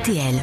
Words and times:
RTL, 0.00 0.42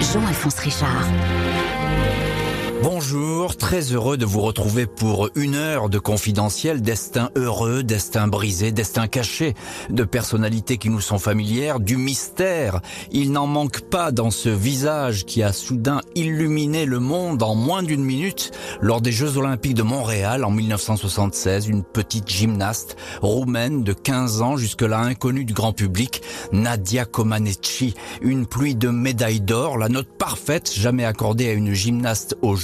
Jean-Alphonse 0.00 0.64
Richard. 0.64 2.43
Bonjour, 2.84 3.56
très 3.56 3.94
heureux 3.94 4.18
de 4.18 4.26
vous 4.26 4.42
retrouver 4.42 4.84
pour 4.84 5.30
une 5.36 5.54
heure 5.54 5.88
de 5.88 5.98
confidentiel, 5.98 6.82
destin 6.82 7.30
heureux, 7.34 7.82
destin 7.82 8.28
brisé, 8.28 8.72
destin 8.72 9.08
caché, 9.08 9.54
de 9.88 10.04
personnalités 10.04 10.76
qui 10.76 10.90
nous 10.90 11.00
sont 11.00 11.18
familières, 11.18 11.80
du 11.80 11.96
mystère. 11.96 12.82
Il 13.10 13.32
n'en 13.32 13.46
manque 13.46 13.80
pas 13.80 14.12
dans 14.12 14.30
ce 14.30 14.50
visage 14.50 15.24
qui 15.24 15.42
a 15.42 15.54
soudain 15.54 16.02
illuminé 16.14 16.84
le 16.84 16.98
monde 16.98 17.42
en 17.42 17.54
moins 17.54 17.82
d'une 17.82 18.04
minute 18.04 18.50
lors 18.82 19.00
des 19.00 19.12
Jeux 19.12 19.38
Olympiques 19.38 19.72
de 19.72 19.82
Montréal 19.82 20.44
en 20.44 20.50
1976, 20.50 21.68
une 21.68 21.84
petite 21.84 22.28
gymnaste 22.28 22.96
roumaine 23.22 23.82
de 23.82 23.94
15 23.94 24.42
ans 24.42 24.56
jusque-là 24.58 24.98
inconnue 24.98 25.46
du 25.46 25.54
grand 25.54 25.72
public, 25.72 26.20
Nadia 26.52 27.06
Comaneci, 27.06 27.94
une 28.20 28.44
pluie 28.44 28.74
de 28.74 28.90
médailles 28.90 29.40
d'or, 29.40 29.78
la 29.78 29.88
note 29.88 30.18
parfaite 30.18 30.70
jamais 30.70 31.06
accordée 31.06 31.48
à 31.48 31.54
une 31.54 31.72
gymnaste 31.72 32.36
au 32.42 32.56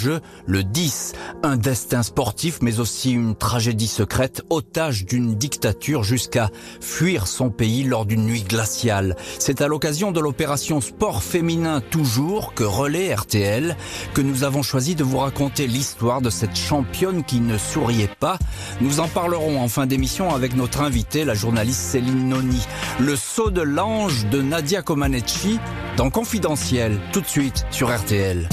le 0.47 0.65
10, 0.65 1.13
un 1.43 1.57
destin 1.57 2.03
sportif 2.03 2.59
mais 2.63 2.81
aussi 2.81 3.13
une 3.13 3.35
tragédie 3.37 3.87
secrète, 3.87 4.43
otage 4.51 5.05
d'une 5.05 5.35
dictature 5.35 6.03
jusqu'à 6.03 6.51
fuir 6.81 7.27
son 7.27 7.51
pays 7.51 7.85
lors 7.85 8.07
d'une 8.07 8.25
nuit 8.25 8.43
glaciale. 8.43 9.17
C'est 9.39 9.61
à 9.61 9.69
l'occasion 9.69 10.13
de 10.13 10.21
l'opération 10.21 10.81
Sport 10.81 11.23
féminin 11.23 11.81
toujours 11.81 12.55
que 12.55 12.65
relais 12.65 13.15
RTL 13.15 13.77
que 14.15 14.21
nous 14.21 14.45
avons 14.45 14.63
choisi 14.63 14.95
de 14.95 15.05
vous 15.05 15.19
raconter 15.19 15.67
l'histoire 15.67 16.21
de 16.21 16.31
cette 16.31 16.57
championne 16.57 17.25
qui 17.25 17.41
ne 17.41 17.59
souriait 17.59 18.11
pas. 18.19 18.39
Nous 18.81 19.01
en 19.01 19.09
parlerons 19.09 19.61
en 19.61 19.69
fin 19.69 19.87
d'émission 19.87 20.35
avec 20.35 20.57
notre 20.57 20.81
invitée, 20.81 21.25
la 21.25 21.35
journaliste 21.35 21.81
Céline 21.81 22.29
Noni. 22.29 22.67
Le 22.99 23.17
saut 23.17 23.51
de 23.51 23.63
l'ange 23.63 24.27
de 24.27 24.43
Nadia 24.43 24.83
Comaneci 24.83 25.59
dans 25.97 26.11
Confidentiel, 26.11 26.99
tout 27.13 27.21
de 27.21 27.27
suite 27.27 27.67
sur 27.71 27.95
RTL. 27.95 28.49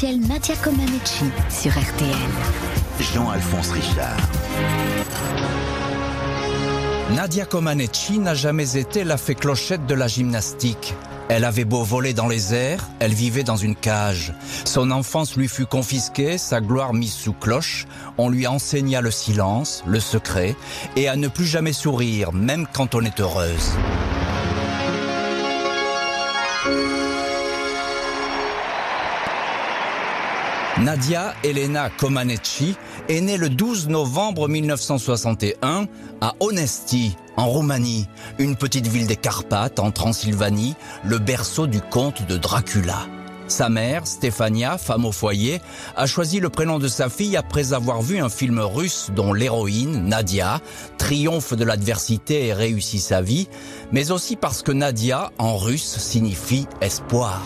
Nadia 0.00 0.54
Comaneci 0.62 1.24
sur 1.50 1.72
RTL. 1.72 2.14
Jean-Alphonse 3.00 3.72
Richard. 3.72 4.16
Nadia 7.16 7.44
Comaneci 7.44 8.20
n'a 8.20 8.34
jamais 8.34 8.76
été 8.76 9.02
la 9.02 9.16
fée 9.16 9.34
clochette 9.34 9.86
de 9.86 9.94
la 9.94 10.06
gymnastique. 10.06 10.94
Elle 11.28 11.44
avait 11.44 11.64
beau 11.64 11.82
voler 11.82 12.14
dans 12.14 12.28
les 12.28 12.54
airs, 12.54 12.88
elle 13.00 13.12
vivait 13.12 13.42
dans 13.42 13.56
une 13.56 13.74
cage. 13.74 14.32
Son 14.64 14.92
enfance 14.92 15.36
lui 15.36 15.48
fut 15.48 15.66
confisquée, 15.66 16.38
sa 16.38 16.60
gloire 16.60 16.94
mise 16.94 17.14
sous 17.14 17.32
cloche. 17.32 17.86
On 18.18 18.28
lui 18.28 18.46
enseigna 18.46 19.00
le 19.00 19.10
silence, 19.10 19.82
le 19.84 19.98
secret, 19.98 20.54
et 20.94 21.08
à 21.08 21.16
ne 21.16 21.26
plus 21.26 21.46
jamais 21.46 21.72
sourire, 21.72 22.32
même 22.32 22.68
quand 22.72 22.94
on 22.94 23.04
est 23.04 23.18
heureuse. 23.18 23.72
Nadia 30.82 31.34
Elena 31.42 31.90
Comaneci 31.90 32.76
est 33.08 33.20
née 33.20 33.36
le 33.36 33.48
12 33.48 33.88
novembre 33.88 34.48
1961 34.48 35.86
à 36.20 36.34
Onesti, 36.38 37.16
en 37.36 37.46
Roumanie, 37.46 38.06
une 38.38 38.54
petite 38.54 38.86
ville 38.86 39.08
des 39.08 39.16
Carpates 39.16 39.80
en 39.80 39.90
Transylvanie, 39.90 40.76
le 41.04 41.18
berceau 41.18 41.66
du 41.66 41.80
comte 41.80 42.26
de 42.26 42.36
Dracula. 42.36 43.06
Sa 43.48 43.68
mère, 43.68 44.06
Stefania, 44.06 44.78
femme 44.78 45.04
au 45.04 45.10
foyer, 45.10 45.60
a 45.96 46.06
choisi 46.06 46.38
le 46.38 46.48
prénom 46.48 46.78
de 46.78 46.86
sa 46.86 47.08
fille 47.08 47.36
après 47.36 47.72
avoir 47.72 48.00
vu 48.00 48.18
un 48.18 48.28
film 48.28 48.60
russe 48.60 49.10
dont 49.16 49.32
l'héroïne, 49.32 50.06
Nadia, 50.06 50.60
triomphe 50.96 51.54
de 51.54 51.64
l'adversité 51.64 52.46
et 52.46 52.52
réussit 52.52 53.00
sa 53.00 53.20
vie, 53.20 53.48
mais 53.90 54.12
aussi 54.12 54.36
parce 54.36 54.62
que 54.62 54.72
Nadia, 54.72 55.32
en 55.38 55.56
russe, 55.56 55.96
signifie 55.98 56.66
espoir. 56.80 57.42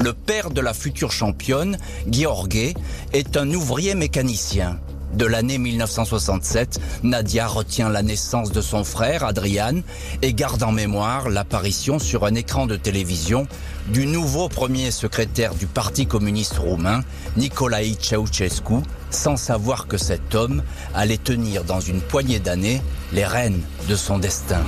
Le 0.00 0.12
père 0.12 0.50
de 0.50 0.60
la 0.60 0.74
future 0.74 1.10
championne, 1.10 1.78
George, 2.10 2.74
est 3.12 3.36
un 3.36 3.50
ouvrier 3.50 3.94
mécanicien. 3.94 4.78
De 5.14 5.26
l'année 5.26 5.58
1967, 5.58 6.80
Nadia 7.02 7.46
retient 7.46 7.90
la 7.90 8.02
naissance 8.02 8.50
de 8.50 8.60
son 8.62 8.82
frère, 8.82 9.24
Adrian, 9.24 9.80
et 10.22 10.32
garde 10.32 10.62
en 10.62 10.72
mémoire 10.72 11.28
l'apparition 11.28 11.98
sur 11.98 12.24
un 12.24 12.34
écran 12.34 12.66
de 12.66 12.76
télévision 12.76 13.46
du 13.88 14.06
nouveau 14.06 14.48
premier 14.48 14.90
secrétaire 14.90 15.54
du 15.54 15.66
Parti 15.66 16.06
communiste 16.06 16.56
roumain, 16.58 17.02
Nicolae 17.36 17.94
Ceausescu, 18.00 18.82
sans 19.10 19.36
savoir 19.36 19.86
que 19.86 19.98
cet 19.98 20.34
homme 20.34 20.62
allait 20.94 21.18
tenir 21.18 21.64
dans 21.64 21.80
une 21.80 22.00
poignée 22.00 22.40
d'années 22.40 22.80
les 23.12 23.26
rênes 23.26 23.60
de 23.88 23.96
son 23.96 24.18
destin. 24.18 24.62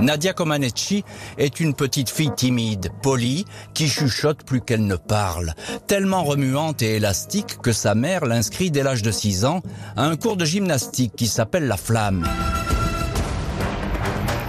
Nadia 0.00 0.32
Comaneci 0.32 1.04
est 1.36 1.60
une 1.60 1.74
petite 1.74 2.08
fille 2.08 2.32
timide, 2.34 2.90
polie, 3.02 3.44
qui 3.74 3.88
chuchote 3.88 4.44
plus 4.44 4.62
qu'elle 4.62 4.86
ne 4.86 4.96
parle, 4.96 5.54
tellement 5.86 6.24
remuante 6.24 6.80
et 6.82 6.96
élastique 6.96 7.58
que 7.62 7.72
sa 7.72 7.94
mère 7.94 8.24
l'inscrit 8.24 8.70
dès 8.70 8.82
l'âge 8.82 9.02
de 9.02 9.10
6 9.10 9.44
ans 9.44 9.62
à 9.96 10.04
un 10.04 10.16
cours 10.16 10.36
de 10.36 10.44
gymnastique 10.44 11.12
qui 11.16 11.26
s'appelle 11.26 11.66
la 11.66 11.76
flamme. 11.76 12.26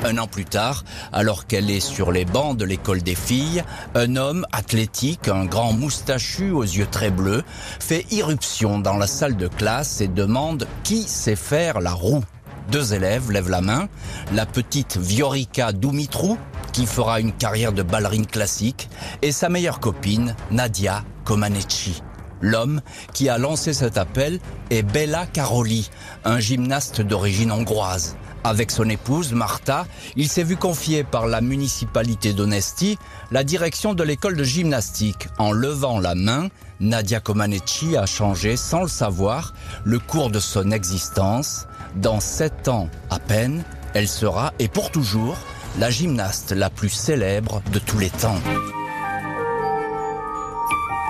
Un 0.03 0.17
an 0.17 0.25
plus 0.25 0.45
tard, 0.45 0.83
alors 1.11 1.45
qu'elle 1.45 1.69
est 1.69 1.79
sur 1.79 2.11
les 2.11 2.25
bancs 2.25 2.57
de 2.57 2.65
l'école 2.65 3.03
des 3.03 3.13
filles, 3.13 3.63
un 3.93 4.15
homme 4.15 4.47
athlétique, 4.51 5.27
un 5.27 5.45
grand 5.45 5.73
moustachu 5.73 6.51
aux 6.51 6.63
yeux 6.63 6.87
très 6.89 7.11
bleus, 7.11 7.43
fait 7.79 8.05
irruption 8.09 8.79
dans 8.79 8.97
la 8.97 9.05
salle 9.05 9.35
de 9.35 9.47
classe 9.47 10.01
et 10.01 10.07
demande 10.07 10.67
qui 10.83 11.03
sait 11.03 11.35
faire 11.35 11.81
la 11.81 11.91
roue. 11.91 12.23
Deux 12.69 12.93
élèves 12.93 13.31
lèvent 13.31 13.49
la 13.49 13.61
main. 13.61 13.87
La 14.33 14.45
petite 14.45 14.97
Viorica 14.97 15.71
Dumitrou, 15.71 16.37
qui 16.73 16.85
fera 16.85 17.19
une 17.19 17.33
carrière 17.33 17.73
de 17.73 17.83
ballerine 17.83 18.27
classique, 18.27 18.89
et 19.21 19.31
sa 19.31 19.49
meilleure 19.49 19.79
copine, 19.79 20.35
Nadia 20.51 21.03
Comaneci. 21.25 22.01
L'homme 22.41 22.81
qui 23.13 23.29
a 23.29 23.37
lancé 23.37 23.73
cet 23.73 23.97
appel 23.97 24.39
est 24.71 24.81
Bella 24.81 25.27
Caroli, 25.27 25.89
un 26.25 26.39
gymnaste 26.39 27.01
d'origine 27.01 27.51
hongroise. 27.51 28.15
Avec 28.43 28.71
son 28.71 28.89
épouse, 28.89 29.33
Martha, 29.33 29.85
il 30.15 30.27
s'est 30.27 30.43
vu 30.43 30.57
confier 30.57 31.03
par 31.03 31.27
la 31.27 31.41
municipalité 31.41 32.33
d'Onesti 32.33 32.97
la 33.29 33.43
direction 33.43 33.93
de 33.93 34.03
l'école 34.03 34.35
de 34.35 34.43
gymnastique. 34.43 35.27
En 35.37 35.51
levant 35.51 35.99
la 35.99 36.15
main, 36.15 36.47
Nadia 36.79 37.19
Comaneci 37.19 37.95
a 37.95 38.07
changé, 38.07 38.57
sans 38.57 38.81
le 38.81 38.87
savoir, 38.87 39.53
le 39.83 39.99
cours 39.99 40.31
de 40.31 40.39
son 40.39 40.71
existence. 40.71 41.67
Dans 41.95 42.19
sept 42.19 42.67
ans 42.67 42.89
à 43.09 43.19
peine, 43.19 43.63
elle 43.93 44.07
sera, 44.07 44.53
et 44.59 44.67
pour 44.67 44.91
toujours, 44.91 45.37
la 45.79 45.89
gymnaste 45.89 46.51
la 46.51 46.69
plus 46.69 46.89
célèbre 46.89 47.61
de 47.71 47.79
tous 47.79 47.97
les 47.97 48.09
temps. 48.09 48.39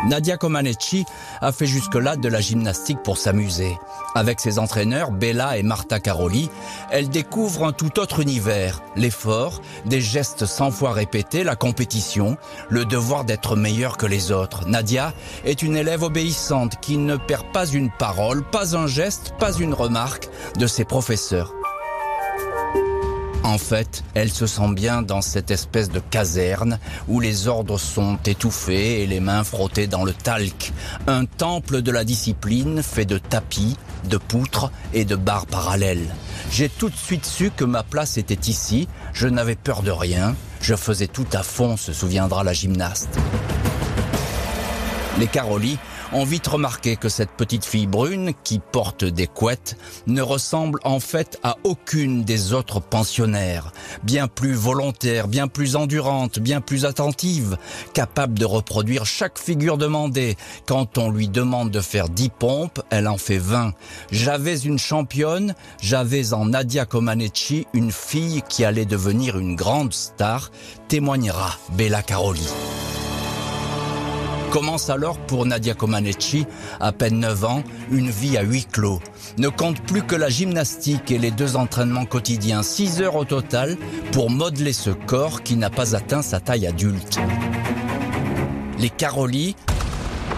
Nadia 0.07 0.35
Comaneci 0.37 1.05
a 1.41 1.51
fait 1.51 1.67
jusque-là 1.67 2.15
de 2.15 2.27
la 2.27 2.41
gymnastique 2.41 3.03
pour 3.03 3.17
s'amuser. 3.17 3.77
Avec 4.15 4.39
ses 4.39 4.57
entraîneurs 4.57 5.11
Bella 5.11 5.57
et 5.57 5.63
Marta 5.63 5.99
Caroli, 5.99 6.49
elle 6.89 7.09
découvre 7.09 7.65
un 7.65 7.71
tout 7.71 7.99
autre 7.99 8.19
univers, 8.19 8.81
l'effort, 8.95 9.61
des 9.85 10.01
gestes 10.01 10.45
cent 10.45 10.71
fois 10.71 10.91
répétés, 10.91 11.43
la 11.43 11.55
compétition, 11.55 12.37
le 12.69 12.85
devoir 12.85 13.25
d'être 13.25 13.55
meilleure 13.55 13.97
que 13.97 14.07
les 14.07 14.31
autres. 14.31 14.67
Nadia 14.67 15.13
est 15.45 15.61
une 15.61 15.77
élève 15.77 16.03
obéissante 16.03 16.79
qui 16.81 16.97
ne 16.97 17.15
perd 17.15 17.51
pas 17.51 17.67
une 17.67 17.91
parole, 17.91 18.43
pas 18.43 18.75
un 18.75 18.87
geste, 18.87 19.33
pas 19.37 19.53
une 19.53 19.73
remarque 19.73 20.29
de 20.57 20.67
ses 20.67 20.83
professeurs. 20.83 21.53
En 23.51 23.57
fait, 23.57 24.05
elle 24.13 24.31
se 24.31 24.47
sent 24.47 24.73
bien 24.73 25.01
dans 25.01 25.19
cette 25.19 25.51
espèce 25.51 25.89
de 25.89 25.99
caserne 25.99 26.79
où 27.09 27.19
les 27.19 27.49
ordres 27.49 27.77
sont 27.77 28.17
étouffés 28.25 29.01
et 29.01 29.07
les 29.07 29.19
mains 29.19 29.43
frottées 29.43 29.87
dans 29.87 30.05
le 30.05 30.13
talc. 30.13 30.71
Un 31.05 31.25
temple 31.25 31.81
de 31.81 31.91
la 31.91 32.05
discipline 32.05 32.81
fait 32.81 33.03
de 33.03 33.17
tapis, 33.17 33.75
de 34.05 34.15
poutres 34.15 34.71
et 34.93 35.03
de 35.03 35.17
barres 35.17 35.47
parallèles. 35.47 36.15
J'ai 36.49 36.69
tout 36.69 36.89
de 36.89 36.95
suite 36.95 37.25
su 37.25 37.51
que 37.51 37.65
ma 37.65 37.83
place 37.83 38.17
était 38.17 38.49
ici, 38.49 38.87
je 39.11 39.27
n'avais 39.27 39.55
peur 39.55 39.83
de 39.83 39.91
rien, 39.91 40.33
je 40.61 40.75
faisais 40.75 41.07
tout 41.07 41.27
à 41.33 41.43
fond, 41.43 41.75
se 41.75 41.91
souviendra 41.91 42.45
la 42.45 42.53
gymnaste. 42.53 43.19
Les 45.19 45.27
Caroli 45.27 45.77
ont 46.13 46.23
vite 46.23 46.47
remarqué 46.47 46.95
que 46.95 47.09
cette 47.09 47.31
petite 47.31 47.65
fille 47.65 47.87
brune, 47.87 48.31
qui 48.43 48.59
porte 48.59 49.03
des 49.03 49.27
couettes, 49.27 49.77
ne 50.07 50.21
ressemble 50.21 50.79
en 50.83 50.99
fait 50.99 51.37
à 51.43 51.57
aucune 51.63 52.23
des 52.23 52.53
autres 52.53 52.79
pensionnaires. 52.79 53.71
Bien 54.03 54.27
plus 54.27 54.53
volontaire, 54.53 55.27
bien 55.27 55.47
plus 55.47 55.75
endurante, 55.75 56.39
bien 56.39 56.61
plus 56.61 56.85
attentive, 56.85 57.57
capable 57.93 58.39
de 58.39 58.45
reproduire 58.45 59.05
chaque 59.05 59.37
figure 59.37 59.77
demandée. 59.77 60.37
Quand 60.65 60.97
on 60.97 61.11
lui 61.11 61.27
demande 61.27 61.71
de 61.71 61.81
faire 61.81 62.09
dix 62.09 62.29
pompes, 62.29 62.81
elle 62.89 63.07
en 63.07 63.17
fait 63.17 63.37
vingt. 63.37 63.73
J'avais 64.11 64.59
une 64.59 64.79
championne, 64.79 65.55
j'avais 65.81 66.33
en 66.33 66.45
Nadia 66.45 66.85
Comaneci 66.85 67.67
une 67.73 67.91
fille 67.91 68.43
qui 68.47 68.65
allait 68.65 68.85
devenir 68.85 69.37
une 69.37 69.55
grande 69.55 69.93
star, 69.93 70.51
témoignera 70.87 71.57
Bella 71.73 72.01
Caroli. 72.01 72.47
Commence 74.51 74.89
alors 74.89 75.17
pour 75.17 75.45
Nadia 75.45 75.73
Comaneci, 75.73 76.45
à 76.81 76.91
peine 76.91 77.19
9 77.19 77.45
ans, 77.45 77.63
une 77.89 78.09
vie 78.09 78.37
à 78.37 78.41
huis 78.41 78.65
clos. 78.69 78.99
Ne 79.37 79.47
compte 79.47 79.81
plus 79.81 80.03
que 80.03 80.17
la 80.17 80.27
gymnastique 80.27 81.09
et 81.09 81.17
les 81.17 81.31
deux 81.31 81.55
entraînements 81.55 82.03
quotidiens, 82.03 82.61
6 82.61 83.01
heures 83.01 83.15
au 83.15 83.23
total, 83.23 83.77
pour 84.11 84.29
modeler 84.29 84.73
ce 84.73 84.89
corps 84.89 85.41
qui 85.41 85.55
n'a 85.55 85.69
pas 85.69 85.95
atteint 85.95 86.21
sa 86.21 86.41
taille 86.41 86.67
adulte. 86.67 87.17
Les 88.77 88.89
Caroli 88.89 89.55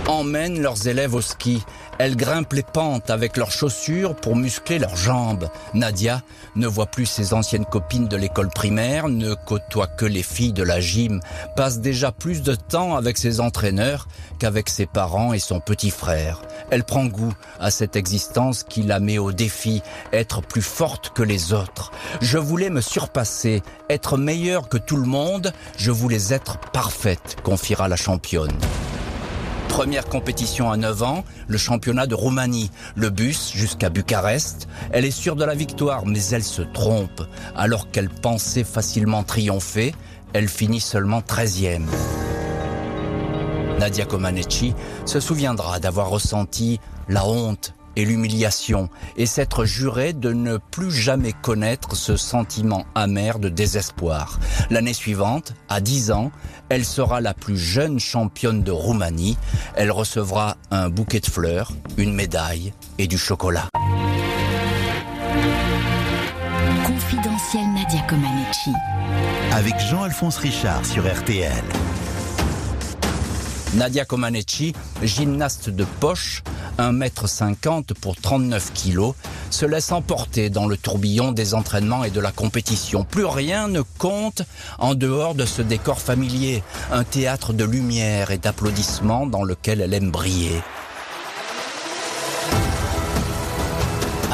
emmènent 0.08 0.62
leurs 0.62 0.88
élèves 0.88 1.16
au 1.16 1.22
ski. 1.22 1.64
Elles 2.00 2.16
grimpent 2.16 2.54
les 2.54 2.64
pentes 2.64 3.10
avec 3.10 3.38
leurs 3.38 3.52
chaussures 3.52 4.16
pour 4.16 4.36
muscler 4.36 4.80
leurs 4.80 4.96
jambes. 4.96 5.50
Nadia 5.74 6.22
ne 6.56 6.68
voit 6.68 6.88
plus 6.88 7.06
ses 7.06 7.34
anciennes 7.34 7.66
copines 7.66 8.08
de 8.08 8.18
l'école 8.18 8.50
primaire, 8.50 9.08
ne 9.08 9.36
côtoie 9.36 9.88
que 9.88 10.06
les 10.06 10.24
filles 10.24 10.54
de 10.54 10.64
la 10.64 10.80
gym, 10.80 11.20
passe 11.56 11.80
déjà 11.80 12.12
plus 12.12 12.42
de 12.42 12.56
temps 12.56 12.96
avec 12.96 13.18
ses 13.18 13.40
entraîneurs 13.40 14.08
qu'avec 14.40 14.70
ses 14.70 14.86
parents 14.86 15.34
et 15.34 15.40
son 15.40 15.60
petit 15.60 15.92
frère. 15.92 16.42
Elle 16.72 16.84
prend 16.84 17.06
goût 17.06 17.34
à 17.60 17.72
cette 17.72 17.96
existence 17.96 18.64
qui 18.64 18.84
la 18.84 19.00
met 19.00 19.20
au 19.20 19.32
défi, 19.32 19.82
être 20.12 20.42
plus 20.42 20.62
forte 20.62 21.12
que 21.14 21.24
les 21.24 21.54
autres. 21.54 21.92
Je 22.22 22.38
voulais 22.38 22.70
me 22.70 22.82
surpasser, 22.82 23.62
être 23.90 24.18
meilleure 24.18 24.70
que 24.70 24.78
tout 24.78 24.98
le 24.98 25.08
monde, 25.08 25.54
je 25.78 25.92
voulais 25.92 26.34
être 26.34 26.60
parfaite, 26.72 27.38
confiera 27.44 27.88
la 27.88 27.96
championne. 27.96 28.58
Première 29.74 30.06
compétition 30.06 30.70
à 30.70 30.78
9 30.78 31.02
ans, 31.02 31.24
le 31.48 31.58
championnat 31.58 32.06
de 32.06 32.14
Roumanie. 32.14 32.70
Le 32.96 33.10
bus 33.10 33.54
jusqu'à 33.56 33.90
Bucarest. 33.90 34.68
Elle 34.92 35.04
est 35.04 35.10
sûre 35.10 35.36
de 35.36 35.44
la 35.44 35.56
victoire, 35.56 36.06
mais 36.06 36.24
elle 36.26 36.44
se 36.44 36.62
trompe. 36.62 37.24
Alors 37.56 37.90
qu'elle 37.90 38.10
pensait 38.10 38.64
facilement 38.64 39.24
triompher, 39.24 39.96
elle 40.34 40.48
finit 40.48 40.80
seulement 40.80 41.22
13e. 41.22 41.88
Nadia 43.80 44.06
Comaneci 44.06 44.76
se 45.06 45.20
souviendra 45.20 45.80
d'avoir 45.80 46.08
ressenti 46.08 46.80
la 47.10 47.26
honte 47.26 47.74
et 47.96 48.06
l'humiliation 48.06 48.90
et 49.18 49.26
s'être 49.26 49.66
juré 49.66 50.14
de 50.14 50.34
ne 50.34 50.58
plus 50.58 50.92
jamais 50.92 51.34
connaître 51.34 51.96
ce 51.96 52.18
sentiment 52.18 52.86
amer 52.96 53.40
de 53.40 53.50
désespoir. 53.50 54.40
L'année 54.70 54.94
suivante, 54.94 55.54
à 55.70 55.82
10 55.82 56.12
ans, 56.12 56.32
elle 56.70 56.86
sera 56.86 57.22
la 57.22 57.34
plus 57.34 57.58
jeune 57.58 58.00
championne 58.00 58.64
de 58.64 58.72
Roumanie. 58.72 59.38
Elle 59.76 59.92
recevra 59.92 60.58
un 60.72 60.90
bouquet 60.90 61.20
de 61.20 61.28
fleurs, 61.28 61.72
une 61.98 62.14
médaille 62.14 62.74
et 62.98 63.08
du 63.08 63.18
chocolat. 63.18 63.68
Confidentiel 66.86 67.66
Nadia 67.74 68.02
Comaneci. 68.08 68.72
Avec 69.52 69.80
Jean-Alphonse 69.80 70.38
Richard 70.38 70.86
sur 70.86 71.04
RTL. 71.06 71.64
Nadia 73.76 74.06
Comaneci, 74.06 74.74
gymnaste 75.02 75.72
de 75.72 75.84
poche, 76.00 76.44
1m50 76.78 77.94
pour 77.96 78.16
39 78.16 78.72
kg, 78.74 79.14
se 79.50 79.66
laisse 79.66 79.92
emporter 79.92 80.52
dans 80.52 80.68
le 80.68 80.78
tourbillon 80.78 81.32
des 81.32 81.56
entraînements 81.56 82.04
et 82.04 82.12
de 82.12 82.20
la 82.20 82.32
compétition. 82.32 83.04
Plus 83.04 83.26
rien 83.26 83.68
ne 83.68 83.82
compte 83.98 84.44
en 84.78 84.94
dehors 84.94 85.34
de 85.34 85.46
ce 85.46 85.64
décor 85.64 86.00
familier, 86.00 86.64
un 86.92 87.04
théâtre 87.04 87.52
de 87.52 87.64
lumière 87.64 88.30
et 88.30 88.38
d'applaudissements 88.38 89.26
dans 89.26 89.44
lequel 89.44 89.82
elle 89.82 89.94
aime 89.94 90.12
briller. 90.12 90.62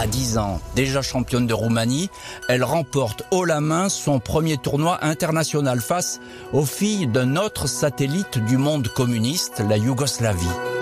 10 0.09 0.37
ans, 0.37 0.59
déjà 0.75 1.01
championne 1.01 1.47
de 1.47 1.53
Roumanie, 1.53 2.09
elle 2.47 2.63
remporte 2.63 3.23
haut 3.31 3.45
la 3.45 3.61
main 3.61 3.89
son 3.89 4.19
premier 4.19 4.57
tournoi 4.57 4.99
international 5.01 5.79
face 5.79 6.19
aux 6.51 6.65
filles 6.65 7.07
d'un 7.07 7.35
autre 7.35 7.67
satellite 7.67 8.43
du 8.45 8.57
monde 8.57 8.87
communiste, 8.89 9.63
la 9.67 9.77
Yougoslavie. 9.77 10.78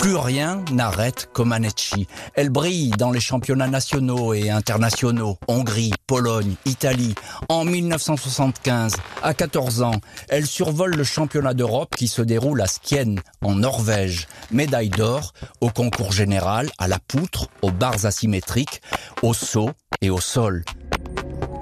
Plus 0.00 0.16
rien 0.16 0.64
n'arrête 0.72 1.28
Comaneci. 1.30 2.06
Elle 2.34 2.48
brille 2.48 2.88
dans 2.88 3.10
les 3.10 3.20
championnats 3.20 3.68
nationaux 3.68 4.32
et 4.32 4.48
internationaux. 4.48 5.36
Hongrie, 5.46 5.92
Pologne, 6.06 6.54
Italie. 6.64 7.14
En 7.50 7.66
1975, 7.66 8.96
à 9.22 9.34
14 9.34 9.82
ans, 9.82 10.00
elle 10.30 10.46
survole 10.46 10.94
le 10.96 11.04
championnat 11.04 11.52
d'Europe 11.52 11.94
qui 11.94 12.08
se 12.08 12.22
déroule 12.22 12.62
à 12.62 12.66
Skien, 12.66 13.16
en 13.42 13.56
Norvège. 13.56 14.26
Médaille 14.50 14.88
d'or 14.88 15.34
au 15.60 15.68
concours 15.68 16.12
général, 16.12 16.70
à 16.78 16.88
la 16.88 16.98
poutre, 16.98 17.48
aux 17.60 17.70
barres 17.70 18.06
asymétriques, 18.06 18.80
au 19.20 19.34
saut 19.34 19.72
et 20.00 20.08
au 20.08 20.18
sol. 20.18 20.64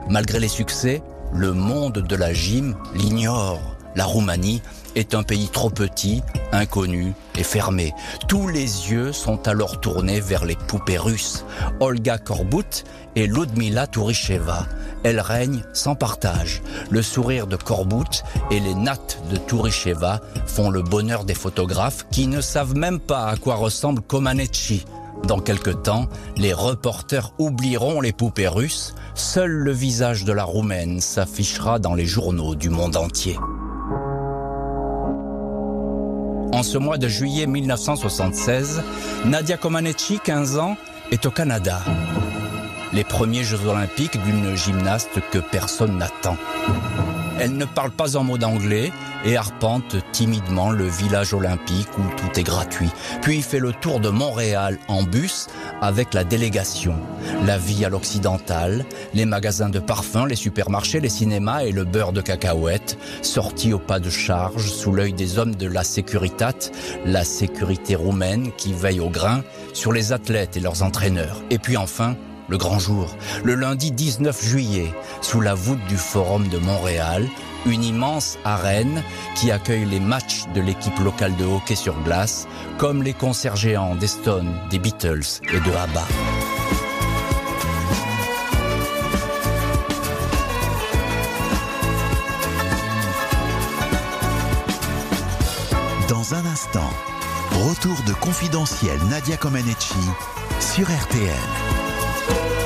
Malgré 0.09 0.39
les 0.39 0.47
succès, 0.47 1.03
le 1.35 1.53
monde 1.53 2.07
de 2.07 2.15
la 2.15 2.33
gym 2.33 2.77
l'ignore. 2.95 3.61
La 3.97 4.05
Roumanie 4.05 4.63
est 4.99 5.15
un 5.15 5.23
pays 5.23 5.49
trop 5.49 5.71
petit, 5.71 6.23
inconnu 6.53 7.15
et 7.37 7.45
fermé. 7.45 7.95
Tous 8.27 8.49
les 8.49 8.91
yeux 8.91 9.13
sont 9.13 9.47
alors 9.47 9.81
tournés 9.81 10.21
vers 10.21 10.45
les 10.45 10.57
poupées 10.57 10.99
russes. 10.99 11.45
Olga 11.79 12.19
Korbut 12.19 12.85
et 13.15 13.27
Ludmila 13.27 13.87
Touricheva. 13.87 14.67
Elles 15.05 15.21
règnent 15.21 15.63
sans 15.73 15.95
partage. 15.95 16.63
Le 16.91 17.03
sourire 17.03 17.47
de 17.47 17.57
Korbut 17.57 18.25
et 18.51 18.59
les 18.59 18.75
nattes 18.75 19.21
de 19.31 19.37
Touricheva 19.37 20.21
font 20.47 20.69
le 20.69 20.83
bonheur 20.83 21.25
des 21.25 21.35
photographes 21.35 22.07
qui 22.11 22.27
ne 22.27 22.41
savent 22.41 22.75
même 22.75 22.99
pas 22.99 23.29
à 23.29 23.37
quoi 23.37 23.55
ressemble 23.55 24.03
Comaneci. 24.03 24.85
Dans 25.27 25.41
quelque 25.41 25.71
temps, 25.71 26.07
les 26.37 26.53
reporters 26.53 27.33
oublieront 27.39 28.01
les 28.01 28.13
poupées 28.13 28.49
russes. 28.49 28.95
Seul 29.15 29.51
le 29.51 29.73
visage 29.73 30.25
de 30.25 30.33
la 30.33 30.45
Roumaine 30.45 31.01
s'affichera 31.01 31.79
dans 31.79 31.95
les 31.95 32.07
journaux 32.07 32.55
du 32.55 32.71
monde 32.71 32.97
entier. 32.97 33.37
En 36.53 36.63
ce 36.63 36.79
mois 36.79 36.99
de 36.99 37.09
juillet 37.09 37.47
1976, 37.47 38.83
Nadia 39.27 39.57
Comaneci, 39.57 40.19
15 40.23 40.59
ans, 40.59 40.77
est 41.11 41.27
au 41.27 41.31
Canada. 41.31 41.81
Les 42.93 43.05
premiers 43.05 43.45
Jeux 43.45 43.67
olympiques 43.67 44.23
d'une 44.25 44.57
gymnaste 44.57 45.21
que 45.31 45.39
personne 45.39 45.99
n'attend. 45.99 46.37
Elle 47.41 47.57
ne 47.57 47.65
parle 47.65 47.93
pas 47.93 48.19
un 48.19 48.25
mot 48.25 48.37
d'anglais 48.37 48.91
et 49.25 49.37
arpente 49.37 49.97
timidement 50.13 50.71
le 50.71 50.89
village 50.89 51.35
olympique 51.35 51.89
où 51.97 52.03
tout 52.17 52.39
est 52.39 52.43
gratuit. 52.43 52.91
Puis 53.23 53.43
fait 53.43 53.61
le 53.61 53.73
tour 53.73 54.01
de 54.01 54.09
Montréal 54.09 54.79
en 54.89 55.05
bus 55.05 55.47
avec 55.81 56.15
la 56.15 56.25
délégation. 56.25 56.95
La 57.47 57.57
vie 57.57 57.85
à 57.85 57.89
l'occidental, 57.89 58.85
les 59.15 59.25
magasins 59.25 59.69
de 59.69 59.79
parfums, 59.79 60.27
les 60.29 60.37
supermarchés, 60.37 61.01
les 61.01 61.09
cinémas 61.09 61.63
et 61.63 61.71
le 61.71 61.85
beurre 61.85 62.13
de 62.13 62.21
cacahuètes, 62.21 62.99
sortis 63.23 63.73
au 63.73 63.79
pas 63.79 64.01
de 64.01 64.11
charge 64.11 64.69
sous 64.69 64.93
l'œil 64.93 65.13
des 65.13 65.39
hommes 65.39 65.55
de 65.55 65.67
la 65.67 65.85
Securitat, 65.85 66.55
la 67.05 67.25
sécurité 67.25 67.95
roumaine 67.95 68.51
qui 68.57 68.73
veille 68.73 69.01
au 69.01 69.11
grain 69.11 69.43
sur 69.75 69.93
les 69.93 70.13
athlètes 70.13 70.57
et 70.57 70.61
leurs 70.61 70.83
entraîneurs. 70.83 71.41
Et 71.51 71.59
puis 71.59 71.77
enfin, 71.77 72.17
le 72.49 72.57
grand 72.57 72.79
jour, 72.79 73.15
le 73.45 73.55
lundi 73.55 73.91
19 73.91 74.45
juillet, 74.45 74.93
sous 75.21 75.41
la 75.41 75.55
voûte 75.55 75.85
du 75.89 75.97
Forum 75.97 76.49
de 76.49 76.59
Montréal, 76.59 77.27
une 77.67 77.85
immense 77.85 78.39
arène 78.45 79.03
qui 79.37 79.51
accueille 79.51 79.85
les 79.85 80.01
matchs 80.01 80.45
de 80.55 80.61
l'équipe 80.61 80.99
locale 81.01 81.37
de 81.37 81.45
hockey 81.45 81.77
sur 81.77 81.95
glace, 82.03 82.49
comme 82.79 83.03
les 83.03 83.13
concerts 83.13 83.57
géants 83.57 83.95
des 83.95 84.07
Stones, 84.07 84.55
des 84.71 84.79
Beatles 84.79 85.41
et 85.53 85.61
de 85.61 85.77
ABBA. 85.77 86.07
Dans 96.09 96.35
un 96.35 96.47
instant, 96.47 96.91
retour 97.69 97.97
de 98.07 98.15
confidentiel 98.15 98.99
Nadia 99.11 99.37
Comaneci 99.37 99.95
sur 100.61 100.87
RTL. 100.87 101.78
Thank 102.29 102.53
you. 102.53 102.58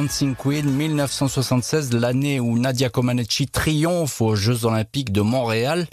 Dancing 0.00 0.36
Queen, 0.36 0.64
1976, 0.64 1.92
l'année 1.92 2.38
où 2.38 2.56
Nadia 2.56 2.88
Comaneci 2.88 3.48
triomphe 3.48 4.20
aux 4.20 4.36
Jeux 4.36 4.64
Olympiques 4.64 5.10
de 5.10 5.22
Montréal. 5.22 5.88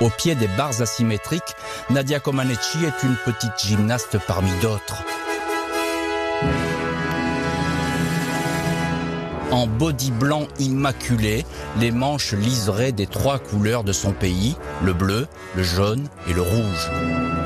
Au 0.00 0.10
pied 0.10 0.36
des 0.36 0.46
barres 0.46 0.80
asymétriques, 0.80 1.42
Nadia 1.90 2.20
Comaneci 2.20 2.78
est 2.84 3.04
une 3.04 3.16
petite 3.24 3.58
gymnaste 3.66 4.16
parmi 4.28 4.52
d'autres. 4.62 5.02
En 9.50 9.66
body 9.66 10.12
blanc 10.12 10.46
immaculé, 10.60 11.44
les 11.80 11.90
manches 11.90 12.32
liserées 12.32 12.92
des 12.92 13.08
trois 13.08 13.40
couleurs 13.40 13.82
de 13.82 13.92
son 13.92 14.12
pays, 14.12 14.54
le 14.84 14.92
bleu, 14.92 15.26
le 15.56 15.64
jaune 15.64 16.06
et 16.28 16.32
le 16.32 16.42
rouge. 16.42 17.43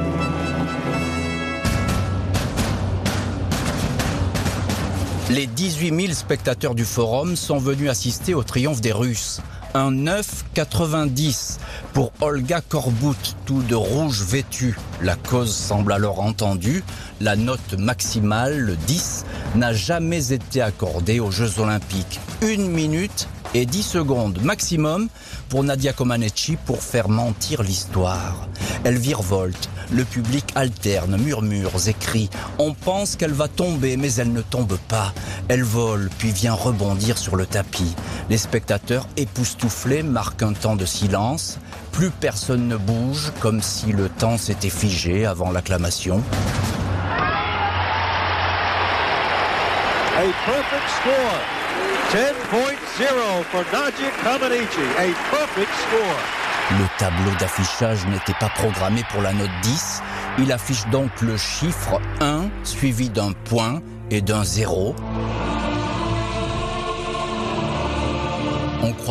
Les 5.30 5.46
18 5.46 5.94
000 5.94 6.14
spectateurs 6.14 6.74
du 6.74 6.86
forum 6.86 7.36
sont 7.36 7.58
venus 7.58 7.90
assister 7.90 8.32
au 8.32 8.42
triomphe 8.42 8.80
des 8.80 8.92
Russes. 8.92 9.42
Un 9.74 9.92
9,90 9.92 11.58
pour 11.92 12.12
Olga 12.22 12.62
Korbut, 12.62 13.36
tout 13.44 13.62
de 13.62 13.74
rouge 13.74 14.22
vêtu. 14.22 14.78
La 15.02 15.16
cause 15.16 15.54
semble 15.54 15.92
alors 15.92 16.20
entendue. 16.20 16.82
La 17.20 17.36
note 17.36 17.74
maximale, 17.74 18.58
le 18.58 18.76
10, 18.76 19.26
n'a 19.54 19.74
jamais 19.74 20.32
été 20.32 20.62
accordée 20.62 21.20
aux 21.20 21.30
Jeux 21.30 21.60
Olympiques. 21.60 22.20
Une 22.40 22.70
minute 22.70 23.28
et 23.54 23.66
10 23.66 23.82
secondes 23.82 24.38
maximum 24.42 25.08
pour 25.48 25.64
Nadia 25.64 25.92
Comaneci 25.92 26.56
pour 26.66 26.82
faire 26.82 27.08
mentir 27.08 27.62
l'histoire. 27.62 28.48
Elle 28.84 28.98
virevolte, 28.98 29.68
le 29.90 30.04
public 30.04 30.52
alterne, 30.54 31.16
murmure, 31.16 31.72
écrit. 31.86 32.28
On 32.58 32.74
pense 32.74 33.16
qu'elle 33.16 33.32
va 33.32 33.48
tomber, 33.48 33.96
mais 33.96 34.12
elle 34.14 34.32
ne 34.32 34.42
tombe 34.42 34.76
pas. 34.88 35.12
Elle 35.48 35.64
vole, 35.64 36.10
puis 36.18 36.30
vient 36.30 36.54
rebondir 36.54 37.18
sur 37.18 37.36
le 37.36 37.46
tapis. 37.46 37.94
Les 38.30 38.38
spectateurs, 38.38 39.06
époustouflés, 39.16 40.02
marquent 40.02 40.42
un 40.42 40.52
temps 40.52 40.76
de 40.76 40.84
silence. 40.84 41.58
Plus 41.92 42.10
personne 42.10 42.68
ne 42.68 42.76
bouge, 42.76 43.32
comme 43.40 43.62
si 43.62 43.92
le 43.92 44.08
temps 44.08 44.38
s'était 44.38 44.70
figé 44.70 45.26
avant 45.26 45.50
l'acclamation. 45.50 46.22
A 50.16 50.22
perfect 50.22 50.88
score. 51.00 51.58
10.0 52.10 52.87
for 53.04 53.64
Nadia 53.72 54.10
Comaneci. 54.22 54.80
A 54.98 55.06
perfect 55.30 55.72
score. 55.86 56.78
Le 56.78 56.86
tableau 56.98 57.30
d'affichage 57.38 58.04
n'était 58.06 58.34
pas 58.40 58.48
programmé 58.48 59.02
pour 59.10 59.22
la 59.22 59.32
note 59.32 59.50
10. 59.62 60.02
Il 60.40 60.52
affiche 60.52 60.86
donc 60.88 61.10
le 61.20 61.36
chiffre 61.36 62.00
1 62.20 62.48
suivi 62.64 63.08
d'un 63.08 63.32
point 63.32 63.80
et 64.10 64.20
d'un 64.20 64.44
0. 64.44 64.94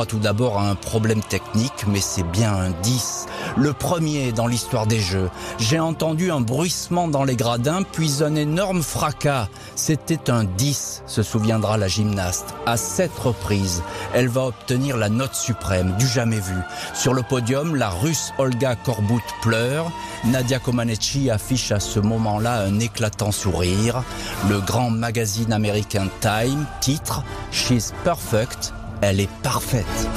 Tout 0.05 0.19
d'abord 0.19 0.59
à 0.59 0.69
un 0.69 0.75
problème 0.75 1.21
technique, 1.21 1.85
mais 1.87 2.01
c'est 2.01 2.23
bien 2.23 2.53
un 2.53 2.69
10. 2.69 3.25
Le 3.57 3.73
premier 3.73 4.31
dans 4.31 4.47
l'histoire 4.47 4.85
des 4.85 4.99
jeux. 4.99 5.29
J'ai 5.57 5.79
entendu 5.79 6.31
un 6.31 6.41
bruissement 6.41 7.07
dans 7.07 7.23
les 7.23 7.35
gradins, 7.35 7.81
puis 7.83 8.23
un 8.23 8.35
énorme 8.35 8.83
fracas. 8.83 9.47
C'était 9.75 10.29
un 10.29 10.43
10, 10.43 11.03
se 11.07 11.23
souviendra 11.23 11.77
la 11.77 11.87
gymnaste. 11.87 12.53
À 12.65 12.77
sept 12.77 13.11
reprises, 13.17 13.81
elle 14.13 14.27
va 14.27 14.45
obtenir 14.45 14.97
la 14.97 15.09
note 15.09 15.35
suprême, 15.35 15.95
du 15.97 16.07
jamais 16.07 16.39
vu. 16.39 16.55
Sur 16.93 17.13
le 17.13 17.23
podium, 17.23 17.75
la 17.75 17.89
russe 17.89 18.33
Olga 18.37 18.75
Korbut 18.75 19.23
pleure. 19.41 19.91
Nadia 20.25 20.59
Comaneci 20.59 21.29
affiche 21.29 21.71
à 21.71 21.79
ce 21.79 21.99
moment-là 21.99 22.61
un 22.61 22.79
éclatant 22.79 23.31
sourire. 23.31 24.03
Le 24.49 24.59
grand 24.59 24.91
magazine 24.91 25.53
américain 25.53 26.07
Time 26.21 26.65
titre 26.81 27.23
She's 27.51 27.93
Perfect 28.03 28.73
elle 29.01 29.19
est 29.19 29.29
parfaite. 29.43 30.07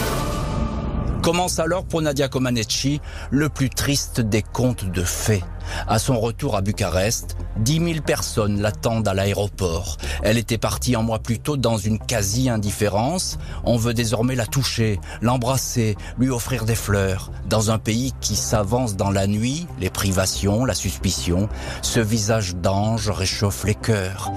Commence 1.23 1.59
alors 1.59 1.85
pour 1.85 2.01
Nadia 2.01 2.29
Comaneci 2.29 3.03
le 3.31 3.51
plus 3.51 3.69
triste 3.69 4.23
des 4.23 4.43
contes 4.43 4.87
de 4.87 5.03
fées. 5.03 5.45
À 5.87 5.99
son 5.99 6.19
retour 6.19 6.57
à 6.57 6.63
Bucarest, 6.63 7.37
10 7.59 7.93
000 7.93 8.01
personnes 8.01 8.63
l'attendent 8.63 9.07
à 9.07 9.13
l'aéroport. 9.13 9.99
Elle 10.23 10.39
était 10.39 10.57
partie 10.57 10.95
un 10.95 11.03
mois 11.03 11.19
plus 11.19 11.39
tôt 11.39 11.59
dans 11.59 11.77
une 11.77 11.99
quasi-indifférence. 11.99 13.39
On 13.65 13.77
veut 13.77 13.93
désormais 13.93 14.35
la 14.35 14.47
toucher, 14.47 14.99
l'embrasser, 15.21 15.95
lui 16.19 16.31
offrir 16.31 16.65
des 16.65 16.75
fleurs. 16.75 17.31
Dans 17.51 17.71
un 17.71 17.79
pays 17.79 18.15
qui 18.23 18.35
s'avance 18.35 18.97
dans 18.97 19.11
la 19.11 19.27
nuit, 19.27 19.67
les 19.79 19.91
privations, 19.91 20.65
la 20.65 20.75
suspicion, 20.75 21.51
ce 21.83 22.01
visage 22.01 22.57
d'ange 22.57 23.11
réchauffe 23.11 23.65
les 23.65 23.75
cœurs. 23.75 24.33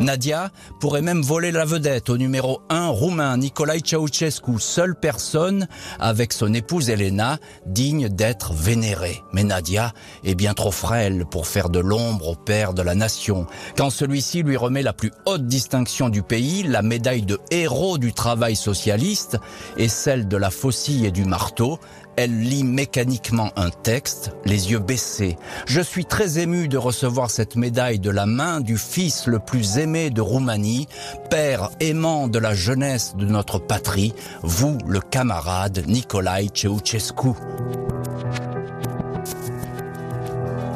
Nadia 0.00 0.50
pourrait 0.80 1.02
même 1.02 1.22
voler 1.22 1.52
la 1.52 1.64
vedette 1.64 2.10
au 2.10 2.18
numéro 2.18 2.60
1 2.68 2.88
roumain 2.88 3.36
Nicolae 3.36 3.80
Ceausescu, 3.84 4.58
seule 4.58 4.94
personne 4.94 5.66
avec 5.98 6.32
son 6.32 6.52
épouse 6.52 6.90
Elena 6.90 7.38
digne 7.66 8.08
d'être 8.08 8.52
vénérée. 8.52 9.22
Mais 9.32 9.44
Nadia 9.44 9.92
est 10.24 10.34
bien 10.34 10.54
trop 10.54 10.70
frêle 10.70 11.24
pour 11.30 11.46
faire 11.46 11.70
de 11.70 11.78
l'ombre 11.78 12.28
au 12.28 12.34
père 12.34 12.74
de 12.74 12.82
la 12.82 12.94
nation. 12.94 13.46
Quand 13.76 13.90
celui-ci 13.90 14.42
lui 14.42 14.56
remet 14.56 14.82
la 14.82 14.92
plus 14.92 15.12
haute 15.24 15.46
distinction 15.46 16.08
du 16.08 16.22
pays, 16.22 16.62
la 16.62 16.82
médaille 16.82 17.22
de 17.22 17.38
héros 17.50 17.98
du 17.98 18.12
travail 18.12 18.56
socialiste 18.56 19.38
et 19.76 19.88
celle 19.88 20.28
de 20.28 20.36
la 20.36 20.50
faucille 20.50 21.06
et 21.06 21.10
du 21.12 21.24
marteau, 21.24 21.78
elle 22.16 22.40
lit 22.40 22.64
mécaniquement 22.64 23.50
un 23.56 23.70
texte, 23.70 24.32
les 24.44 24.70
yeux 24.70 24.78
baissés. 24.78 25.36
Je 25.66 25.80
suis 25.80 26.04
très 26.04 26.38
ému 26.38 26.68
de 26.68 26.78
recevoir 26.78 27.30
cette 27.30 27.56
médaille 27.56 27.98
de 27.98 28.10
la 28.10 28.26
main 28.26 28.60
du 28.60 28.78
fils 28.78 29.26
le 29.26 29.38
plus 29.38 29.78
aimé 29.78 30.10
de 30.10 30.20
Roumanie, 30.20 30.88
père 31.30 31.70
aimant 31.80 32.28
de 32.28 32.38
la 32.38 32.54
jeunesse 32.54 33.14
de 33.16 33.26
notre 33.26 33.58
patrie, 33.58 34.14
vous 34.42 34.78
le 34.86 35.00
camarade 35.00 35.84
Nicolae 35.86 36.48
Ceausescu. 36.54 37.30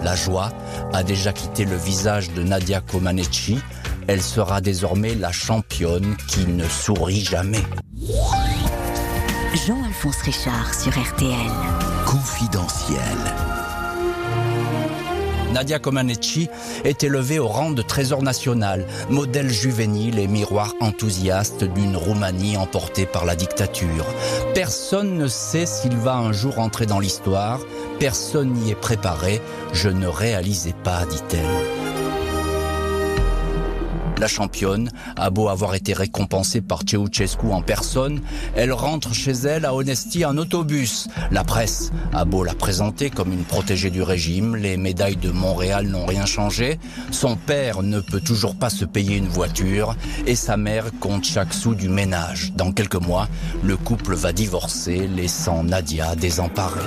La 0.03 0.17
joie 0.17 0.51
a 0.93 1.03
déjà 1.03 1.33
quitté 1.33 1.65
le 1.65 1.77
visage 1.77 2.33
de 2.33 2.43
Nadia 2.43 2.81
Comaneci. 2.81 3.59
Elle 4.09 4.23
sera 4.23 4.61
désormais 4.61 5.15
la 5.15 5.31
championne 5.31 6.17
qui 6.27 6.47
ne 6.47 6.67
sourit 6.67 7.21
jamais. 7.21 7.63
Jean-Alphonse 9.67 10.23
Richard 10.23 10.75
sur 10.75 10.91
RTL. 10.93 11.53
Confidentiel. 12.07 13.01
Nadia 15.53 15.79
Comaneci 15.79 16.49
est 16.85 17.05
élevée 17.05 17.39
au 17.39 17.47
rang 17.47 17.71
de 17.71 17.83
trésor 17.83 18.23
national, 18.23 18.87
modèle 19.11 19.51
juvénile 19.51 20.19
et 20.19 20.29
miroir 20.29 20.75
enthousiaste 20.81 21.65
d'une 21.65 21.97
Roumanie 21.97 22.57
emportée 22.57 23.05
par 23.05 23.27
la 23.27 23.37
dictature. 23.37 24.07
Personne 24.55 25.19
ne 25.19 25.29
sait 25.29 25.67
s'il 25.67 25.97
va 25.97 26.15
un 26.15 26.33
jour 26.33 26.59
entrer 26.59 26.87
dans 26.87 27.01
l'histoire, 27.01 27.61
personne 27.99 28.53
n'y 28.53 28.71
est 28.71 28.81
préparé, 28.81 29.43
je 29.75 29.91
ne 29.91 30.07
réalisais 30.07 30.75
pas, 30.85 31.05
dit-elle. 31.05 31.80
La 34.21 34.29
championne 34.29 34.91
a 35.17 35.31
beau 35.31 35.49
avoir 35.49 35.75
été 35.75 35.95
récompensée 35.95 36.61
par 36.61 36.81
Ceausescu 36.87 37.47
en 37.47 37.63
personne, 37.63 38.21
elle 38.55 38.71
rentre 38.71 39.15
chez 39.15 39.33
elle 39.33 39.65
à 39.65 39.75
Onesti 39.75 40.27
en 40.27 40.37
autobus. 40.37 41.09
La 41.31 41.43
presse 41.43 41.91
a 42.13 42.27
beau 42.27 42.45
la 42.45 42.55
présenter 42.55 43.09
comme 43.09 43.33
une 43.33 43.45
protégée 43.45 43.89
du 43.89 44.03
régime, 44.03 44.57
les 44.57 44.77
médailles 44.77 45.17
de 45.17 45.31
Montréal 45.31 45.87
n'ont 45.87 46.05
rien 46.05 46.27
changé, 46.27 46.79
son 47.11 47.37
père 47.37 47.83
ne 47.83 48.01
peut 48.01 48.21
toujours 48.21 48.57
pas 48.57 48.69
se 48.69 48.85
payer 48.85 49.17
une 49.17 49.29
voiture 49.29 49.97
et 50.27 50.35
sa 50.35 50.59
mère 50.59 50.91
compte 51.01 51.25
chaque 51.25 51.55
sou 51.55 51.75
du 51.75 51.89
ménage. 51.89 52.53
Dans 52.55 52.73
quelques 52.73 53.01
mois, 53.01 53.27
le 53.63 53.79
couple 53.79 54.15
va 54.15 54.35
divorcer, 54.35 55.09
laissant 55.09 55.65
Nadia 55.65 56.15
désemparée. 56.15 56.81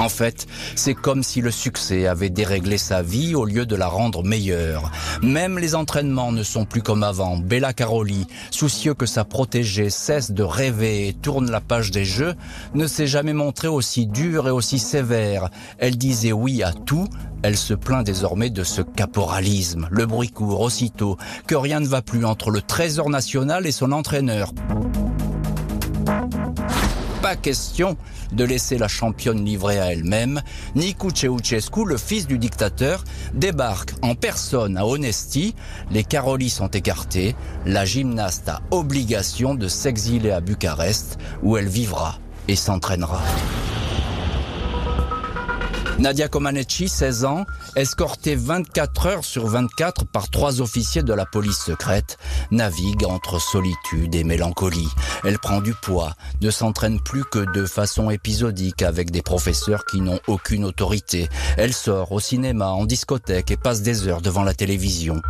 En 0.00 0.08
fait, 0.08 0.46
c'est 0.76 0.94
comme 0.94 1.22
si 1.22 1.42
le 1.42 1.50
succès 1.50 2.06
avait 2.06 2.30
déréglé 2.30 2.78
sa 2.78 3.02
vie 3.02 3.34
au 3.34 3.44
lieu 3.44 3.66
de 3.66 3.76
la 3.76 3.86
rendre 3.86 4.24
meilleure. 4.24 4.90
Même 5.22 5.58
les 5.58 5.74
entraînements 5.74 6.32
ne 6.32 6.42
sont 6.42 6.64
plus 6.64 6.80
comme 6.80 7.02
avant. 7.02 7.36
Bella 7.36 7.74
Caroli, 7.74 8.26
soucieux 8.50 8.94
que 8.94 9.04
sa 9.04 9.26
protégée 9.26 9.90
cesse 9.90 10.30
de 10.30 10.42
rêver 10.42 11.08
et 11.08 11.12
tourne 11.12 11.50
la 11.50 11.60
page 11.60 11.90
des 11.90 12.06
jeux, 12.06 12.34
ne 12.72 12.86
s'est 12.86 13.06
jamais 13.06 13.34
montrée 13.34 13.68
aussi 13.68 14.06
dure 14.06 14.48
et 14.48 14.52
aussi 14.52 14.78
sévère. 14.78 15.50
Elle 15.76 15.98
disait 15.98 16.32
oui 16.32 16.62
à 16.62 16.72
tout, 16.72 17.06
elle 17.42 17.58
se 17.58 17.74
plaint 17.74 18.04
désormais 18.04 18.48
de 18.48 18.64
ce 18.64 18.80
caporalisme. 18.80 19.86
Le 19.90 20.06
bruit 20.06 20.30
court 20.30 20.62
aussitôt 20.62 21.18
que 21.46 21.56
rien 21.56 21.78
ne 21.78 21.86
va 21.86 22.00
plus 22.00 22.24
entre 22.24 22.50
le 22.50 22.62
trésor 22.62 23.10
national 23.10 23.66
et 23.66 23.72
son 23.72 23.92
entraîneur 23.92 24.54
pas 27.20 27.36
question 27.36 27.98
de 28.32 28.44
laisser 28.44 28.78
la 28.78 28.88
championne 28.88 29.44
livrée 29.44 29.78
à 29.78 29.92
elle-même. 29.92 30.40
Nicu 30.74 31.08
Ceausescu, 31.14 31.84
le 31.84 31.96
fils 31.96 32.26
du 32.26 32.38
dictateur, 32.38 33.04
débarque 33.34 33.92
en 34.02 34.14
personne 34.14 34.76
à 34.76 34.86
Onesti. 34.86 35.54
Les 35.90 36.04
Carolis 36.04 36.50
sont 36.50 36.68
écartés. 36.68 37.34
La 37.66 37.84
gymnaste 37.84 38.48
a 38.48 38.60
obligation 38.70 39.54
de 39.54 39.68
s'exiler 39.68 40.30
à 40.30 40.40
Bucarest, 40.40 41.18
où 41.42 41.56
elle 41.56 41.68
vivra 41.68 42.18
et 42.48 42.56
s'entraînera. 42.56 43.20
Nadia 46.00 46.28
Comaneci, 46.28 46.88
16 46.88 47.26
ans, 47.26 47.44
escortée 47.76 48.34
24 48.34 49.06
heures 49.06 49.24
sur 49.24 49.46
24 49.46 50.06
par 50.06 50.30
trois 50.30 50.62
officiers 50.62 51.02
de 51.02 51.12
la 51.12 51.26
police 51.26 51.58
secrète, 51.58 52.16
navigue 52.50 53.04
entre 53.04 53.38
solitude 53.38 54.14
et 54.14 54.24
mélancolie. 54.24 54.88
Elle 55.24 55.38
prend 55.38 55.60
du 55.60 55.74
poids, 55.74 56.14
ne 56.40 56.50
s'entraîne 56.50 57.00
plus 57.00 57.24
que 57.24 57.52
de 57.52 57.66
façon 57.66 58.08
épisodique 58.08 58.80
avec 58.80 59.10
des 59.10 59.20
professeurs 59.20 59.84
qui 59.84 60.00
n'ont 60.00 60.20
aucune 60.26 60.64
autorité. 60.64 61.28
Elle 61.58 61.74
sort 61.74 62.12
au 62.12 62.20
cinéma, 62.20 62.68
en 62.68 62.86
discothèque 62.86 63.50
et 63.50 63.58
passe 63.58 63.82
des 63.82 64.08
heures 64.08 64.22
devant 64.22 64.42
la 64.42 64.54
télévision. 64.54 65.20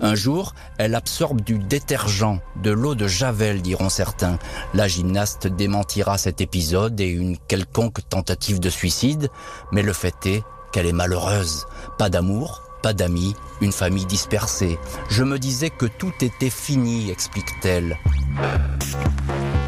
Un 0.00 0.14
jour, 0.14 0.54
elle 0.78 0.94
absorbe 0.94 1.40
du 1.40 1.58
détergent, 1.58 2.38
de 2.62 2.70
l'eau 2.70 2.94
de 2.94 3.06
Javel, 3.06 3.62
diront 3.62 3.88
certains. 3.88 4.38
La 4.74 4.88
gymnaste 4.88 5.46
démentira 5.46 6.18
cet 6.18 6.40
épisode 6.40 7.00
et 7.00 7.08
une 7.08 7.38
quelconque 7.38 8.06
tentative 8.08 8.60
de 8.60 8.70
suicide, 8.70 9.28
mais 9.72 9.82
le 9.82 9.92
fait 9.92 10.14
est 10.26 10.44
qu'elle 10.72 10.86
est 10.86 10.92
malheureuse. 10.92 11.66
Pas 11.98 12.10
d'amour, 12.10 12.62
pas 12.82 12.92
d'amis, 12.92 13.34
une 13.60 13.72
famille 13.72 14.06
dispersée. 14.06 14.78
Je 15.08 15.24
me 15.24 15.38
disais 15.38 15.70
que 15.70 15.86
tout 15.86 16.12
était 16.20 16.50
fini, 16.50 17.10
explique-t-elle. 17.10 17.96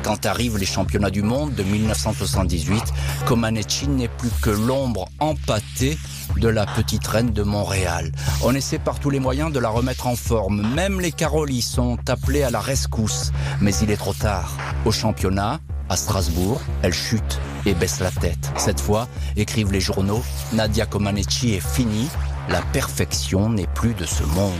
Quand 0.02 0.26
arrivent 0.26 0.58
les 0.58 0.66
championnats 0.66 1.10
du 1.10 1.22
monde 1.22 1.54
de 1.54 1.62
1978, 1.62 2.82
Comaneci 3.26 3.88
n'est 3.88 4.08
plus 4.08 4.30
que 4.42 4.50
l'ombre 4.50 5.08
empâtée 5.20 5.98
de 6.36 6.48
la 6.48 6.66
petite 6.66 7.06
reine 7.06 7.32
de 7.32 7.42
Montréal. 7.42 8.12
On 8.42 8.54
essaie 8.54 8.78
par 8.78 9.00
tous 9.00 9.10
les 9.10 9.20
moyens 9.20 9.52
de 9.52 9.58
la 9.58 9.68
remettre 9.68 10.06
en 10.06 10.16
forme. 10.16 10.74
Même 10.74 11.00
les 11.00 11.12
Carolis 11.12 11.62
sont 11.62 11.98
appelés 12.08 12.42
à 12.42 12.50
la 12.50 12.60
rescousse. 12.60 13.32
Mais 13.60 13.74
il 13.76 13.90
est 13.90 13.96
trop 13.96 14.14
tard. 14.14 14.56
Au 14.84 14.92
championnat, 14.92 15.60
à 15.88 15.96
Strasbourg, 15.96 16.60
elle 16.82 16.94
chute 16.94 17.40
et 17.66 17.74
baisse 17.74 18.00
la 18.00 18.10
tête. 18.10 18.52
Cette 18.56 18.80
fois, 18.80 19.08
écrivent 19.36 19.72
les 19.72 19.80
journaux, 19.80 20.22
Nadia 20.52 20.86
Comaneci 20.86 21.54
est 21.54 21.66
finie. 21.66 22.08
La 22.48 22.62
perfection 22.72 23.50
n'est 23.50 23.66
plus 23.66 23.94
de 23.94 24.04
ce 24.04 24.22
monde. 24.22 24.52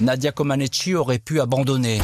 Nadia 0.00 0.32
Comaneci 0.32 0.94
aurait 0.94 1.20
pu 1.20 1.40
abandonner, 1.40 2.00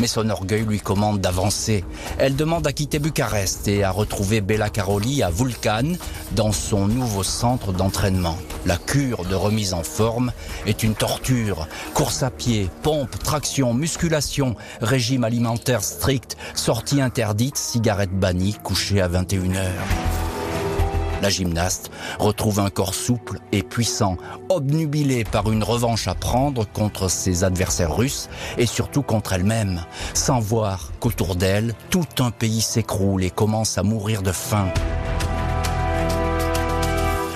mais 0.00 0.06
son 0.06 0.30
orgueil 0.30 0.64
lui 0.64 0.80
commande 0.80 1.20
d'avancer. 1.20 1.84
Elle 2.18 2.36
demande 2.36 2.66
à 2.66 2.72
quitter 2.72 2.98
Bucarest 2.98 3.68
et 3.68 3.84
à 3.84 3.90
retrouver 3.90 4.40
Bella 4.40 4.70
Caroli 4.70 5.22
à 5.22 5.30
Vulcan 5.30 5.92
dans 6.32 6.52
son 6.52 6.86
nouveau 6.86 7.22
centre 7.22 7.72
d'entraînement. 7.72 8.36
La 8.66 8.76
cure 8.76 9.24
de 9.24 9.34
remise 9.34 9.74
en 9.74 9.82
forme 9.82 10.32
est 10.66 10.82
une 10.82 10.94
torture. 10.94 11.66
Course 11.94 12.22
à 12.22 12.30
pied, 12.30 12.70
pompe, 12.82 13.18
traction, 13.18 13.74
musculation, 13.74 14.54
régime 14.80 15.24
alimentaire 15.24 15.82
strict, 15.82 16.36
sortie 16.54 17.00
interdite, 17.00 17.56
cigarette 17.56 18.12
bannie, 18.12 18.56
coucher 18.62 19.00
à 19.00 19.08
21h 19.08 19.70
la 21.22 21.30
gymnaste 21.30 21.90
retrouve 22.18 22.60
un 22.60 22.68
corps 22.68 22.94
souple 22.94 23.38
et 23.52 23.62
puissant, 23.62 24.16
obnubilé 24.48 25.24
par 25.24 25.50
une 25.50 25.62
revanche 25.62 26.08
à 26.08 26.14
prendre 26.14 26.66
contre 26.66 27.08
ses 27.08 27.44
adversaires 27.44 27.96
russes 27.96 28.28
et 28.58 28.66
surtout 28.66 29.02
contre 29.02 29.32
elle-même, 29.32 29.84
sans 30.14 30.40
voir 30.40 30.90
qu'autour 31.00 31.36
d'elle, 31.36 31.74
tout 31.90 32.04
un 32.18 32.30
pays 32.30 32.60
s'écroule 32.60 33.24
et 33.24 33.30
commence 33.30 33.78
à 33.78 33.82
mourir 33.82 34.22
de 34.22 34.32
faim. 34.32 34.68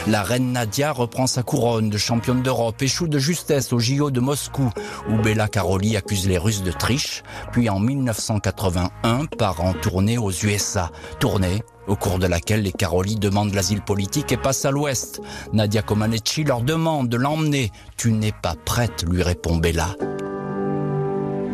La 0.08 0.22
reine 0.22 0.52
Nadia 0.52 0.92
reprend 0.92 1.26
sa 1.26 1.42
couronne 1.42 1.90
de 1.90 1.98
championne 1.98 2.40
d'Europe, 2.40 2.80
échoue 2.80 3.08
de 3.08 3.18
justesse 3.18 3.72
au 3.72 3.80
JO 3.80 4.12
de 4.12 4.20
Moscou, 4.20 4.70
où 5.10 5.16
Bella 5.16 5.48
Karoli 5.48 5.96
accuse 5.96 6.28
les 6.28 6.38
Russes 6.38 6.62
de 6.62 6.70
triche, 6.70 7.24
puis 7.50 7.68
en 7.68 7.80
1981 7.80 9.24
part 9.36 9.60
en 9.62 9.72
tournée 9.72 10.16
aux 10.16 10.30
USA. 10.30 10.92
Tournée 11.18 11.62
au 11.88 11.96
cours 11.96 12.20
de 12.20 12.28
laquelle 12.28 12.62
les 12.62 12.72
Caroli 12.72 13.16
demandent 13.16 13.52
l'asile 13.52 13.82
politique 13.82 14.30
et 14.30 14.36
passent 14.36 14.64
à 14.64 14.70
l'ouest. 14.70 15.20
Nadia 15.52 15.82
Comaneci 15.82 16.44
leur 16.44 16.60
demande 16.60 17.08
de 17.08 17.16
l'emmener. 17.16 17.72
Tu 17.96 18.12
n'es 18.12 18.32
pas 18.42 18.54
prête, 18.64 19.04
lui 19.10 19.24
répond 19.24 19.56
Bella. 19.56 19.96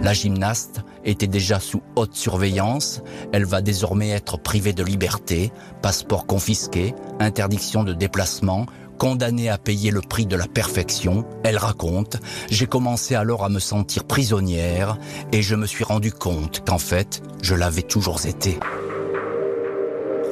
La 0.02 0.12
gymnaste 0.12 0.82
était 1.04 1.26
déjà 1.26 1.60
sous 1.60 1.82
haute 1.96 2.14
surveillance. 2.14 3.02
Elle 3.32 3.44
va 3.44 3.60
désormais 3.60 4.10
être 4.10 4.38
privée 4.38 4.72
de 4.72 4.82
liberté, 4.82 5.52
passeport 5.82 6.26
confisqué, 6.26 6.94
interdiction 7.20 7.84
de 7.84 7.92
déplacement, 7.92 8.66
condamnée 8.98 9.48
à 9.48 9.58
payer 9.58 9.90
le 9.90 10.00
prix 10.00 10.26
de 10.26 10.36
la 10.36 10.46
perfection. 10.46 11.24
Elle 11.42 11.56
raconte, 11.56 12.18
j'ai 12.50 12.66
commencé 12.66 13.14
alors 13.14 13.44
à 13.44 13.48
me 13.48 13.58
sentir 13.58 14.04
prisonnière 14.04 14.96
et 15.32 15.42
je 15.42 15.56
me 15.56 15.66
suis 15.66 15.84
rendu 15.84 16.12
compte 16.12 16.64
qu'en 16.64 16.78
fait, 16.78 17.22
je 17.42 17.54
l'avais 17.54 17.82
toujours 17.82 18.24
été. 18.26 18.58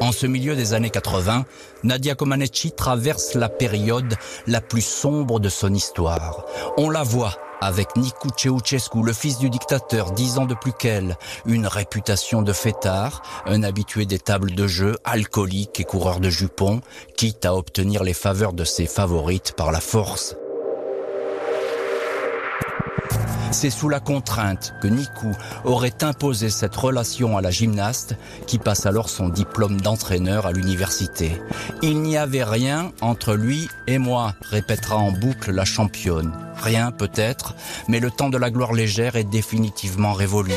En 0.00 0.12
ce 0.12 0.26
milieu 0.26 0.56
des 0.56 0.72
années 0.72 0.90
80, 0.90 1.44
Nadia 1.82 2.14
Comaneci 2.14 2.72
traverse 2.72 3.34
la 3.34 3.50
période 3.50 4.14
la 4.46 4.62
plus 4.62 4.84
sombre 4.84 5.40
de 5.40 5.50
son 5.50 5.74
histoire. 5.74 6.46
On 6.78 6.88
la 6.88 7.02
voit 7.02 7.36
avec 7.60 7.96
Nicu 7.96 8.28
Ceausescu, 8.36 9.02
le 9.02 9.12
fils 9.12 9.38
du 9.38 9.50
dictateur, 9.50 10.12
dix 10.12 10.38
ans 10.38 10.46
de 10.46 10.54
plus 10.54 10.72
qu'elle, 10.72 11.16
une 11.46 11.66
réputation 11.66 12.42
de 12.42 12.52
fêtard, 12.52 13.22
un 13.46 13.62
habitué 13.62 14.06
des 14.06 14.18
tables 14.18 14.54
de 14.54 14.66
jeu, 14.66 14.96
alcoolique 15.04 15.80
et 15.80 15.84
coureur 15.84 16.20
de 16.20 16.30
jupons, 16.30 16.80
quitte 17.16 17.44
à 17.44 17.54
obtenir 17.54 18.04
les 18.04 18.14
faveurs 18.14 18.52
de 18.52 18.64
ses 18.64 18.86
favorites 18.86 19.54
par 19.56 19.72
la 19.72 19.80
force. 19.80 20.36
C'est 23.52 23.70
sous 23.70 23.88
la 23.88 23.98
contrainte 23.98 24.74
que 24.80 24.86
Nikou 24.86 25.32
aurait 25.64 26.04
imposé 26.04 26.50
cette 26.50 26.76
relation 26.76 27.36
à 27.36 27.42
la 27.42 27.50
gymnaste 27.50 28.14
qui 28.46 28.58
passe 28.58 28.86
alors 28.86 29.08
son 29.08 29.28
diplôme 29.28 29.80
d'entraîneur 29.80 30.46
à 30.46 30.52
l'université. 30.52 31.32
Il 31.82 32.00
n'y 32.00 32.16
avait 32.16 32.44
rien 32.44 32.92
entre 33.00 33.34
lui 33.34 33.68
et 33.88 33.98
moi, 33.98 34.34
répétera 34.42 34.96
en 34.96 35.10
boucle 35.10 35.50
la 35.50 35.64
championne. 35.64 36.32
Rien 36.56 36.92
peut-être, 36.92 37.54
mais 37.88 37.98
le 37.98 38.10
temps 38.10 38.30
de 38.30 38.38
la 38.38 38.50
gloire 38.50 38.72
légère 38.72 39.16
est 39.16 39.24
définitivement 39.24 40.12
révolu. 40.12 40.54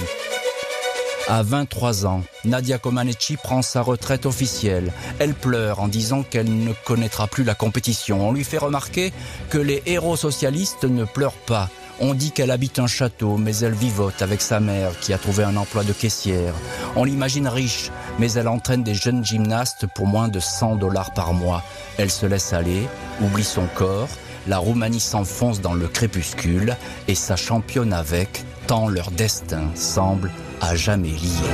À 1.29 1.41
23 1.41 2.05
ans, 2.05 2.21
Nadia 2.43 2.77
Comaneci 2.77 3.37
prend 3.37 3.61
sa 3.61 3.81
retraite 3.81 4.25
officielle. 4.25 4.91
Elle 5.19 5.33
pleure 5.33 5.79
en 5.79 5.87
disant 5.87 6.21
qu'elle 6.21 6.63
ne 6.63 6.73
connaîtra 6.85 7.27
plus 7.27 7.45
la 7.45 7.55
compétition. 7.55 8.27
On 8.27 8.33
lui 8.33 8.43
fait 8.43 8.57
remarquer 8.57 9.13
que 9.49 9.57
les 9.57 9.81
héros 9.85 10.17
socialistes 10.17 10.83
ne 10.83 11.05
pleurent 11.05 11.31
pas. 11.47 11.69
On 12.05 12.13
dit 12.13 12.31
qu'elle 12.31 12.51
habite 12.51 12.79
un 12.79 12.87
château, 12.87 13.37
mais 13.37 13.55
elle 13.59 13.71
vivote 13.71 14.21
avec 14.21 14.41
sa 14.41 14.59
mère 14.59 14.91
qui 14.99 15.13
a 15.13 15.17
trouvé 15.17 15.45
un 15.45 15.55
emploi 15.55 15.85
de 15.85 15.93
caissière. 15.93 16.53
On 16.97 17.05
l'imagine 17.05 17.47
riche, 17.47 17.91
mais 18.19 18.29
elle 18.33 18.49
entraîne 18.49 18.83
des 18.83 18.93
jeunes 18.93 19.23
gymnastes 19.23 19.87
pour 19.95 20.05
moins 20.05 20.27
de 20.27 20.41
100 20.41 20.75
dollars 20.75 21.13
par 21.13 21.31
mois. 21.31 21.63
Elle 21.97 22.11
se 22.11 22.25
laisse 22.25 22.51
aller, 22.51 22.89
oublie 23.21 23.45
son 23.45 23.67
corps, 23.73 24.09
la 24.47 24.57
Roumanie 24.57 24.99
s'enfonce 24.99 25.61
dans 25.61 25.73
le 25.73 25.87
crépuscule 25.87 26.75
et 27.07 27.15
sa 27.15 27.37
championne 27.37 27.93
avec, 27.93 28.43
tant 28.67 28.89
leur 28.89 29.09
destin 29.09 29.63
semble 29.73 30.29
à 30.59 30.75
jamais 30.75 31.07
lié. 31.07 31.47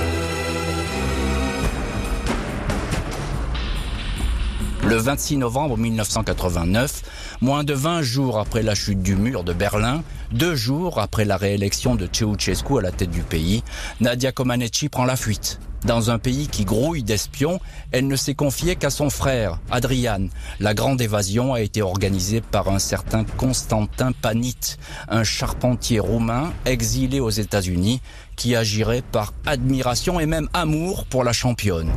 Le 4.84 4.96
26 4.96 5.38
novembre 5.38 5.78
1989, 5.78 7.04
moins 7.42 7.64
de 7.64 7.76
20 7.76 8.02
jours 8.02 8.40
après 8.40 8.64
la 8.64 8.74
chute 8.74 9.04
du 9.04 9.16
mur 9.16 9.44
de 9.44 9.54
Berlin, 9.54 10.02
deux 10.32 10.56
jours 10.56 11.00
après 11.00 11.26
la 11.26 11.38
réélection 11.38 11.96
de 11.96 12.08
Ceausescu 12.12 12.78
à 12.78 12.82
la 12.82 12.92
tête 12.92 13.10
du 13.10 13.22
pays, 13.22 13.64
Nadia 14.00 14.32
Comaneci 14.32 14.90
prend 14.90 15.06
la 15.06 15.16
fuite. 15.16 15.60
Dans 15.86 16.12
un 16.12 16.20
pays 16.20 16.48
qui 16.48 16.66
grouille 16.66 17.04
d'espions, 17.04 17.60
elle 17.92 18.08
ne 18.08 18.16
s'est 18.18 18.36
confiée 18.36 18.76
qu'à 18.76 18.90
son 18.90 19.10
frère, 19.10 19.60
Adrian. 19.72 20.28
La 20.60 20.74
grande 20.74 21.00
évasion 21.00 21.54
a 21.54 21.62
été 21.62 21.82
organisée 21.82 22.42
par 22.42 22.68
un 22.68 22.80
certain 22.80 23.24
Constantin 23.24 24.12
Panit, 24.12 24.78
un 25.08 25.24
charpentier 25.24 26.00
roumain 26.00 26.52
exilé 26.66 27.22
aux 27.22 27.30
États-Unis 27.30 28.02
qui 28.36 28.56
agirait 28.56 29.04
par 29.12 29.34
admiration 29.46 30.20
et 30.20 30.26
même 30.26 30.50
amour 30.54 31.06
pour 31.06 31.24
la 31.24 31.34
championne. 31.34 31.92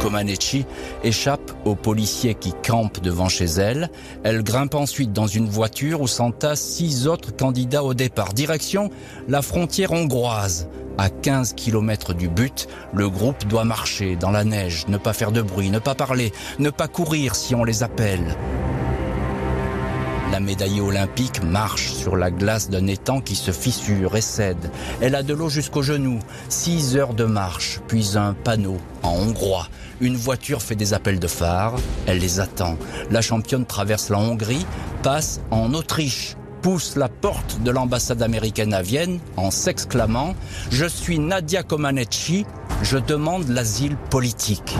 Comaneci 0.00 0.64
échappe 1.02 1.52
aux 1.64 1.74
policiers 1.74 2.34
qui 2.34 2.52
campent 2.66 3.00
devant 3.00 3.28
chez 3.28 3.46
elle. 3.46 3.90
Elle 4.24 4.42
grimpe 4.42 4.74
ensuite 4.74 5.12
dans 5.12 5.26
une 5.26 5.48
voiture 5.48 6.00
où 6.00 6.06
s'entassent 6.06 6.62
six 6.62 7.06
autres 7.06 7.34
candidats 7.34 7.84
au 7.84 7.94
départ. 7.94 8.32
Direction 8.32 8.90
la 9.28 9.42
frontière 9.42 9.92
hongroise. 9.92 10.68
À 10.98 11.10
15 11.10 11.52
km 11.54 12.12
du 12.12 12.28
but, 12.28 12.66
le 12.92 13.08
groupe 13.08 13.46
doit 13.46 13.64
marcher 13.64 14.16
dans 14.16 14.32
la 14.32 14.44
neige, 14.44 14.86
ne 14.88 14.96
pas 14.96 15.12
faire 15.12 15.30
de 15.30 15.42
bruit, 15.42 15.70
ne 15.70 15.78
pas 15.78 15.94
parler, 15.94 16.32
ne 16.58 16.70
pas 16.70 16.88
courir 16.88 17.36
si 17.36 17.54
on 17.54 17.62
les 17.62 17.84
appelle. 17.84 18.36
La 20.30 20.40
médaillée 20.40 20.82
olympique 20.82 21.42
marche 21.42 21.90
sur 21.92 22.16
la 22.16 22.30
glace 22.30 22.68
d'un 22.68 22.86
étang 22.86 23.20
qui 23.20 23.34
se 23.34 23.50
fissure 23.50 24.14
et 24.14 24.20
cède. 24.20 24.70
Elle 25.00 25.14
a 25.14 25.22
de 25.22 25.32
l'eau 25.32 25.48
jusqu'aux 25.48 25.82
genoux. 25.82 26.18
Six 26.50 26.96
heures 26.96 27.14
de 27.14 27.24
marche, 27.24 27.80
puis 27.88 28.16
un 28.16 28.34
panneau 28.34 28.76
en 29.02 29.14
hongrois. 29.14 29.68
Une 30.00 30.16
voiture 30.16 30.60
fait 30.60 30.76
des 30.76 30.92
appels 30.92 31.18
de 31.18 31.26
phare. 31.26 31.76
Elle 32.06 32.18
les 32.18 32.40
attend. 32.40 32.76
La 33.10 33.22
championne 33.22 33.64
traverse 33.64 34.10
la 34.10 34.18
Hongrie, 34.18 34.66
passe 35.02 35.40
en 35.50 35.72
Autriche 35.74 36.36
pousse 36.62 36.96
la 36.96 37.08
porte 37.08 37.62
de 37.62 37.70
l'ambassade 37.70 38.22
américaine 38.22 38.74
à 38.74 38.82
Vienne 38.82 39.20
en 39.36 39.50
s'exclamant⁇ 39.50 40.30
Je 40.70 40.86
suis 40.86 41.18
Nadia 41.18 41.62
Comaneci, 41.62 42.46
Je 42.82 42.98
demande 42.98 43.48
l'asile 43.48 43.96
politique. 44.10 44.76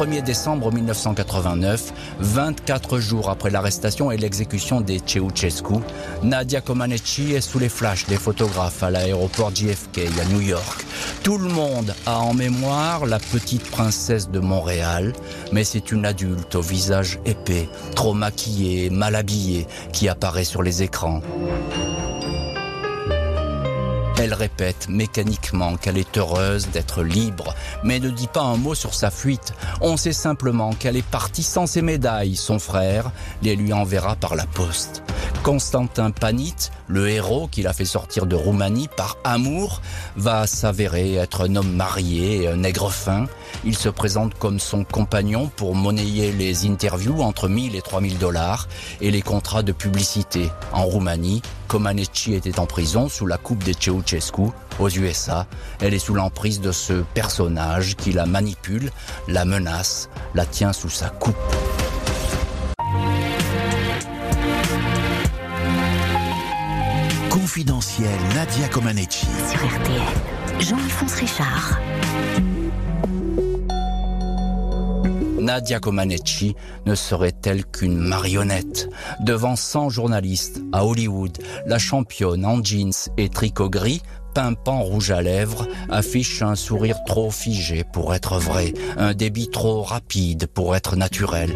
1er 0.00 0.22
décembre 0.22 0.72
1989, 0.72 1.92
24 2.20 3.00
jours 3.00 3.28
après 3.28 3.50
l'arrestation 3.50 4.10
et 4.10 4.16
l'exécution 4.16 4.80
des 4.80 4.98
Ceausescu, 5.04 5.74
Nadia 6.22 6.62
Comaneci 6.62 7.34
est 7.34 7.42
sous 7.42 7.58
les 7.58 7.68
flashs 7.68 8.06
des 8.06 8.16
photographes 8.16 8.82
à 8.82 8.88
l'aéroport 8.88 9.54
JFK 9.54 9.98
à 10.18 10.24
New 10.32 10.40
York. 10.40 10.86
Tout 11.22 11.36
le 11.36 11.50
monde 11.50 11.94
a 12.06 12.18
en 12.18 12.32
mémoire 12.32 13.04
la 13.04 13.18
petite 13.18 13.70
princesse 13.70 14.30
de 14.30 14.40
Montréal, 14.40 15.12
mais 15.52 15.64
c'est 15.64 15.92
une 15.92 16.06
adulte 16.06 16.54
au 16.54 16.62
visage 16.62 17.18
épais, 17.26 17.68
trop 17.94 18.14
maquillée, 18.14 18.88
mal 18.88 19.14
habillée, 19.14 19.66
qui 19.92 20.08
apparaît 20.08 20.44
sur 20.44 20.62
les 20.62 20.82
écrans. 20.82 21.20
Elle 24.22 24.34
répète 24.34 24.90
mécaniquement 24.90 25.78
qu'elle 25.78 25.96
est 25.96 26.18
heureuse 26.18 26.68
d'être 26.68 27.02
libre, 27.02 27.54
mais 27.82 27.98
ne 28.00 28.10
dit 28.10 28.26
pas 28.26 28.42
un 28.42 28.58
mot 28.58 28.74
sur 28.74 28.92
sa 28.92 29.10
fuite. 29.10 29.54
On 29.80 29.96
sait 29.96 30.12
simplement 30.12 30.74
qu'elle 30.74 30.98
est 30.98 31.06
partie 31.06 31.42
sans 31.42 31.66
ses 31.66 31.80
médailles. 31.80 32.36
Son 32.36 32.58
frère 32.58 33.12
les 33.40 33.56
lui 33.56 33.72
enverra 33.72 34.16
par 34.16 34.34
la 34.34 34.44
poste. 34.44 35.02
Constantin 35.42 36.10
Panit, 36.10 36.70
le 36.90 37.08
héros 37.08 37.48
qui 37.50 37.62
l'a 37.62 37.72
fait 37.72 37.84
sortir 37.84 38.26
de 38.26 38.34
Roumanie 38.34 38.88
par 38.96 39.16
amour, 39.24 39.80
va 40.16 40.46
s'avérer 40.46 41.14
être 41.14 41.48
un 41.48 41.56
homme 41.56 41.72
marié 41.72 42.48
un 42.48 42.56
nègre 42.56 42.90
fin. 42.90 43.26
Il 43.64 43.76
se 43.76 43.88
présente 43.88 44.34
comme 44.34 44.58
son 44.58 44.84
compagnon 44.84 45.50
pour 45.54 45.74
monnayer 45.74 46.32
les 46.32 46.66
interviews 46.66 47.22
entre 47.22 47.48
1000 47.48 47.76
et 47.76 47.82
3000 47.82 48.18
dollars 48.18 48.68
et 49.00 49.10
les 49.10 49.22
contrats 49.22 49.62
de 49.62 49.72
publicité. 49.72 50.50
En 50.72 50.84
Roumanie, 50.84 51.42
Comaneci 51.68 52.34
était 52.34 52.58
en 52.58 52.66
prison 52.66 53.08
sous 53.08 53.26
la 53.26 53.36
coupe 53.36 53.62
des 53.62 53.74
Ceausescu 53.74 54.50
aux 54.80 54.88
USA. 54.88 55.46
Elle 55.80 55.94
est 55.94 56.00
sous 56.00 56.14
l'emprise 56.14 56.60
de 56.60 56.72
ce 56.72 57.04
personnage 57.14 57.94
qui 57.96 58.12
la 58.12 58.26
manipule, 58.26 58.90
la 59.28 59.44
menace, 59.44 60.08
la 60.34 60.46
tient 60.46 60.72
sous 60.72 60.90
sa 60.90 61.08
coupe. 61.10 61.36
Confidentiel 67.40 68.18
Nadia 68.34 68.68
Comaneci. 68.68 69.24
Sur 69.24 69.66
RTL, 69.66 70.60
Jean-Alphonse 70.60 71.14
Richard. 71.14 71.80
Nadia 75.40 75.80
Comaneci 75.80 76.54
ne 76.84 76.94
serait-elle 76.94 77.64
qu'une 77.64 77.96
marionnette 77.96 78.90
Devant 79.20 79.56
100 79.56 79.88
journalistes 79.88 80.60
à 80.72 80.84
Hollywood, 80.84 81.38
la 81.64 81.78
championne 81.78 82.44
en 82.44 82.62
jeans 82.62 82.92
et 83.16 83.30
tricot 83.30 83.70
gris 83.70 84.02
pimpant 84.34 84.82
rouge 84.82 85.10
à 85.10 85.22
lèvres, 85.22 85.66
affiche 85.88 86.42
un 86.42 86.56
sourire 86.56 86.98
trop 87.06 87.30
figé 87.30 87.84
pour 87.90 88.14
être 88.14 88.38
vrai, 88.38 88.74
un 88.98 89.14
débit 89.14 89.48
trop 89.48 89.82
rapide 89.82 90.46
pour 90.46 90.76
être 90.76 90.94
naturel. 90.94 91.50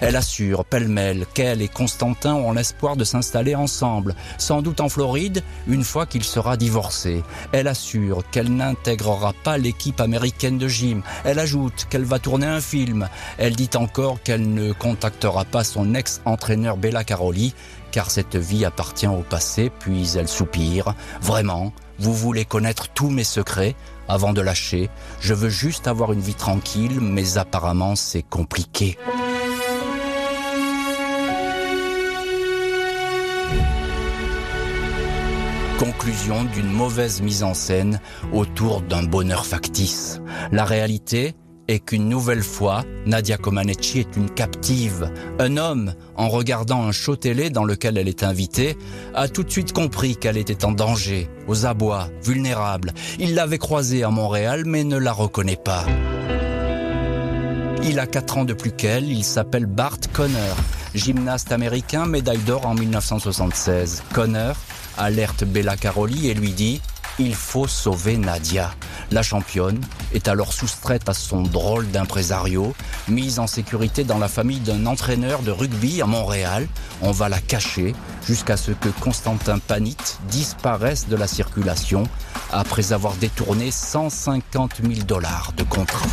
Elle 0.00 0.16
assure, 0.16 0.64
pêle-mêle, 0.64 1.26
qu'elle 1.34 1.62
et 1.62 1.68
Constantin 1.68 2.34
ont 2.34 2.52
l'espoir 2.52 2.96
de 2.96 3.04
s'installer 3.04 3.54
ensemble, 3.54 4.14
sans 4.38 4.62
doute 4.62 4.80
en 4.80 4.88
Floride, 4.88 5.42
une 5.66 5.84
fois 5.84 6.06
qu'il 6.06 6.24
sera 6.24 6.56
divorcé. 6.56 7.22
Elle 7.52 7.68
assure 7.68 8.22
qu'elle 8.30 8.54
n'intégrera 8.54 9.32
pas 9.44 9.58
l'équipe 9.58 10.00
américaine 10.00 10.58
de 10.58 10.68
gym. 10.68 11.02
Elle 11.24 11.38
ajoute 11.38 11.86
qu'elle 11.90 12.04
va 12.04 12.18
tourner 12.18 12.46
un 12.46 12.60
film. 12.60 13.08
Elle 13.38 13.56
dit 13.56 13.70
encore 13.74 14.22
qu'elle 14.22 14.52
ne 14.52 14.72
contactera 14.72 15.44
pas 15.44 15.64
son 15.64 15.94
ex-entraîneur 15.94 16.76
Bella 16.76 17.04
Caroli, 17.04 17.54
car 17.90 18.10
cette 18.10 18.36
vie 18.36 18.64
appartient 18.64 19.06
au 19.06 19.24
passé, 19.28 19.70
puis 19.80 20.16
elle 20.16 20.28
soupire. 20.28 20.94
Vraiment, 21.20 21.72
vous 21.98 22.14
voulez 22.14 22.44
connaître 22.44 22.88
tous 22.88 23.10
mes 23.10 23.24
secrets? 23.24 23.74
Avant 24.10 24.32
de 24.32 24.40
lâcher. 24.40 24.88
Je 25.20 25.34
veux 25.34 25.50
juste 25.50 25.86
avoir 25.86 26.14
une 26.14 26.20
vie 26.20 26.34
tranquille, 26.34 26.98
mais 26.98 27.36
apparemment 27.36 27.94
c'est 27.94 28.22
compliqué. 28.22 28.96
D'une 36.54 36.70
mauvaise 36.70 37.20
mise 37.20 37.42
en 37.42 37.52
scène 37.52 38.00
autour 38.32 38.80
d'un 38.80 39.02
bonheur 39.02 39.44
factice. 39.44 40.22
La 40.52 40.64
réalité 40.64 41.34
est 41.68 41.80
qu'une 41.80 42.08
nouvelle 42.08 42.42
fois, 42.42 42.82
Nadia 43.04 43.36
Comaneci 43.36 43.98
est 43.98 44.16
une 44.16 44.30
captive. 44.30 45.12
Un 45.38 45.58
homme, 45.58 45.92
en 46.16 46.30
regardant 46.30 46.82
un 46.82 46.92
show 46.92 47.14
télé 47.14 47.50
dans 47.50 47.64
lequel 47.64 47.98
elle 47.98 48.08
est 48.08 48.22
invitée, 48.22 48.78
a 49.14 49.28
tout 49.28 49.42
de 49.42 49.50
suite 49.50 49.74
compris 49.74 50.16
qu'elle 50.16 50.38
était 50.38 50.64
en 50.64 50.72
danger, 50.72 51.28
aux 51.46 51.66
abois, 51.66 52.08
vulnérable. 52.22 52.94
Il 53.18 53.34
l'avait 53.34 53.58
croisée 53.58 54.02
à 54.02 54.08
Montréal 54.08 54.62
mais 54.64 54.84
ne 54.84 54.96
la 54.96 55.12
reconnaît 55.12 55.60
pas. 55.62 55.84
Il 57.82 57.98
a 57.98 58.06
4 58.06 58.38
ans 58.38 58.44
de 58.46 58.54
plus 58.54 58.72
qu'elle, 58.72 59.12
il 59.12 59.24
s'appelle 59.24 59.66
Bart 59.66 59.98
Conner, 60.14 60.54
gymnaste 60.94 61.52
américain, 61.52 62.06
médaille 62.06 62.38
d'or 62.38 62.64
en 62.64 62.74
1976. 62.74 64.04
Conner 64.14 64.52
alerte 64.98 65.44
Bella 65.44 65.76
Caroli 65.76 66.28
et 66.28 66.34
lui 66.34 66.52
dit 66.52 66.80
il 67.18 67.34
faut 67.34 67.66
sauver 67.66 68.16
Nadia. 68.16 68.72
La 69.10 69.22
championne 69.22 69.80
est 70.12 70.28
alors 70.28 70.52
soustraite 70.52 71.08
à 71.08 71.14
son 71.14 71.42
drôle 71.42 71.90
d'impresario, 71.90 72.74
mise 73.08 73.38
en 73.38 73.46
sécurité 73.46 74.04
dans 74.04 74.18
la 74.18 74.28
famille 74.28 74.60
d'un 74.60 74.86
entraîneur 74.86 75.42
de 75.42 75.50
rugby 75.50 76.00
à 76.00 76.06
Montréal. 76.06 76.68
On 77.02 77.10
va 77.10 77.28
la 77.28 77.40
cacher 77.40 77.94
jusqu'à 78.24 78.56
ce 78.56 78.70
que 78.72 78.88
Constantin 79.00 79.58
Panit 79.58 79.96
disparaisse 80.30 81.08
de 81.08 81.16
la 81.16 81.26
circulation 81.26 82.04
après 82.52 82.92
avoir 82.92 83.14
détourné 83.14 83.70
150 83.70 84.80
000 84.82 85.04
dollars 85.06 85.52
de 85.56 85.64
contrat. 85.64 86.06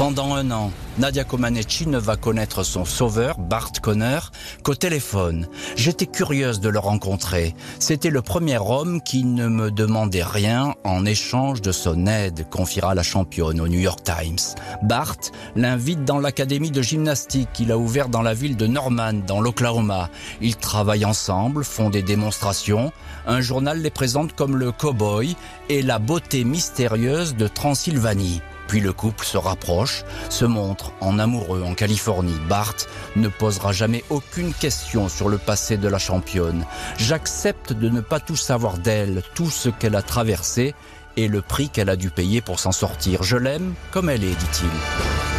Pendant 0.00 0.34
un 0.34 0.50
an, 0.50 0.72
Nadia 0.96 1.24
Comaneci 1.24 1.86
ne 1.86 1.98
va 1.98 2.16
connaître 2.16 2.62
son 2.62 2.86
sauveur, 2.86 3.38
Bart 3.38 3.70
Conner, 3.82 4.20
qu'au 4.62 4.74
téléphone. 4.74 5.46
J'étais 5.76 6.06
curieuse 6.06 6.58
de 6.58 6.70
le 6.70 6.78
rencontrer. 6.78 7.54
C'était 7.78 8.08
le 8.08 8.22
premier 8.22 8.56
homme 8.56 9.02
qui 9.02 9.24
ne 9.24 9.46
me 9.46 9.70
demandait 9.70 10.22
rien 10.22 10.74
en 10.84 11.04
échange 11.04 11.60
de 11.60 11.70
son 11.70 12.06
aide, 12.06 12.48
confiera 12.48 12.94
la 12.94 13.02
championne 13.02 13.60
au 13.60 13.68
New 13.68 13.78
York 13.78 14.00
Times. 14.02 14.38
Bart 14.82 15.18
l'invite 15.54 16.06
dans 16.06 16.18
l'académie 16.18 16.70
de 16.70 16.80
gymnastique 16.80 17.52
qu'il 17.52 17.70
a 17.70 17.76
ouvert 17.76 18.08
dans 18.08 18.22
la 18.22 18.32
ville 18.32 18.56
de 18.56 18.66
Norman, 18.66 19.12
dans 19.26 19.42
l'Oklahoma. 19.42 20.08
Ils 20.40 20.56
travaillent 20.56 21.04
ensemble, 21.04 21.62
font 21.62 21.90
des 21.90 22.02
démonstrations. 22.02 22.90
Un 23.26 23.42
journal 23.42 23.82
les 23.82 23.90
présente 23.90 24.32
comme 24.32 24.56
le 24.56 24.72
cow-boy 24.72 25.36
et 25.68 25.82
la 25.82 25.98
beauté 25.98 26.44
mystérieuse 26.44 27.36
de 27.36 27.46
Transylvanie. 27.46 28.40
Puis 28.70 28.78
le 28.78 28.92
couple 28.92 29.24
se 29.24 29.36
rapproche, 29.36 30.04
se 30.28 30.44
montre 30.44 30.92
en 31.00 31.18
amoureux 31.18 31.64
en 31.64 31.74
Californie. 31.74 32.38
Bart 32.48 32.76
ne 33.16 33.26
posera 33.26 33.72
jamais 33.72 34.04
aucune 34.10 34.54
question 34.54 35.08
sur 35.08 35.28
le 35.28 35.38
passé 35.38 35.76
de 35.76 35.88
la 35.88 35.98
championne. 35.98 36.64
J'accepte 36.96 37.72
de 37.72 37.88
ne 37.88 38.00
pas 38.00 38.20
tout 38.20 38.36
savoir 38.36 38.78
d'elle, 38.78 39.24
tout 39.34 39.50
ce 39.50 39.70
qu'elle 39.70 39.96
a 39.96 40.02
traversé 40.02 40.76
et 41.16 41.26
le 41.26 41.42
prix 41.42 41.68
qu'elle 41.68 41.90
a 41.90 41.96
dû 41.96 42.10
payer 42.10 42.42
pour 42.42 42.60
s'en 42.60 42.70
sortir. 42.70 43.24
Je 43.24 43.36
l'aime 43.36 43.74
comme 43.90 44.08
elle 44.08 44.22
est, 44.22 44.36
dit-il. 44.36 45.29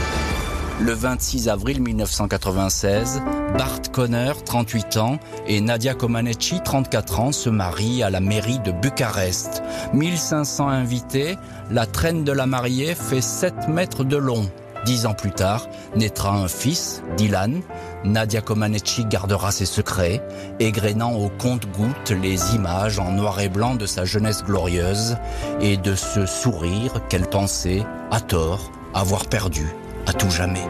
Le 0.84 0.94
26 0.94 1.48
avril 1.48 1.80
1996, 1.80 3.22
Bart 3.56 3.82
Conner, 3.92 4.32
38 4.44 4.98
ans, 4.98 5.20
et 5.46 5.62
Nadia 5.62 5.94
Comaneci, 5.94 6.60
34 6.60 7.20
ans, 7.20 7.32
se 7.32 7.52
marient 7.52 8.02
à 8.02 8.10
la 8.10 8.20
mairie 8.20 8.58
de 8.58 8.72
Bucarest. 8.72 9.62
1500 9.94 10.70
invités, 10.70 11.38
la 11.70 11.86
traîne 11.86 12.24
de 12.24 12.32
la 12.32 12.48
mariée 12.48 12.96
fait 12.96 13.22
7 13.22 13.68
mètres 13.68 14.04
de 14.04 14.18
long. 14.18 14.50
Dix 14.84 15.06
ans 15.06 15.14
plus 15.14 15.30
tard, 15.30 15.68
naîtra 15.96 16.36
un 16.36 16.48
fils, 16.48 17.04
Dylan. 17.16 17.62
Nadia 18.04 18.42
Comaneci 18.42 19.06
gardera 19.06 19.52
ses 19.52 19.68
secrets, 19.68 20.20
égrénant 20.60 21.14
au 21.14 21.30
compte-gouttes 21.30 22.10
les 22.10 22.56
images 22.56 22.98
en 22.98 23.12
noir 23.12 23.40
et 23.40 23.50
blanc 23.50 23.76
de 23.76 23.86
sa 23.86 24.04
jeunesse 24.04 24.44
glorieuse 24.44 25.18
et 25.62 25.78
de 25.78 25.94
ce 25.94 26.26
sourire 26.26 27.08
qu'elle 27.08 27.30
pensait, 27.30 27.86
à 28.10 28.20
tort, 28.20 28.72
avoir 28.96 29.28
perdu 29.28 29.68
à 30.06 30.14
tout 30.14 30.30
jamais. 30.30 30.66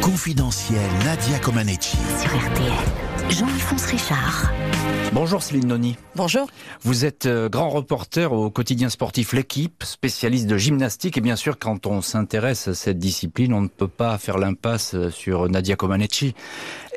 Confidentiel 0.00 0.80
Nadia 1.04 1.38
Comaneci. 1.38 1.96
Sur 2.20 2.36
RTL. 2.36 2.72
Jean-Alphonse 3.30 3.86
Richard. 3.86 4.52
Bonjour 5.12 5.42
Céline 5.42 5.68
Noni. 5.68 5.96
Bonjour. 6.16 6.48
Vous 6.82 7.04
êtes 7.04 7.26
euh, 7.26 7.48
grand 7.48 7.70
reporter 7.70 8.32
au 8.32 8.50
quotidien 8.50 8.88
sportif 8.88 9.32
L'équipe, 9.32 9.82
spécialiste 9.84 10.46
de 10.46 10.56
gymnastique. 10.56 11.16
Et 11.16 11.20
bien 11.20 11.36
sûr, 11.36 11.58
quand 11.58 11.86
on 11.86 12.02
s'intéresse 12.02 12.68
à 12.68 12.74
cette 12.74 12.98
discipline, 12.98 13.52
on 13.52 13.62
ne 13.62 13.68
peut 13.68 13.88
pas 13.88 14.18
faire 14.18 14.38
l'impasse 14.38 14.94
euh, 14.94 15.10
sur 15.10 15.48
Nadia 15.48 15.76
Comaneci. 15.76 16.34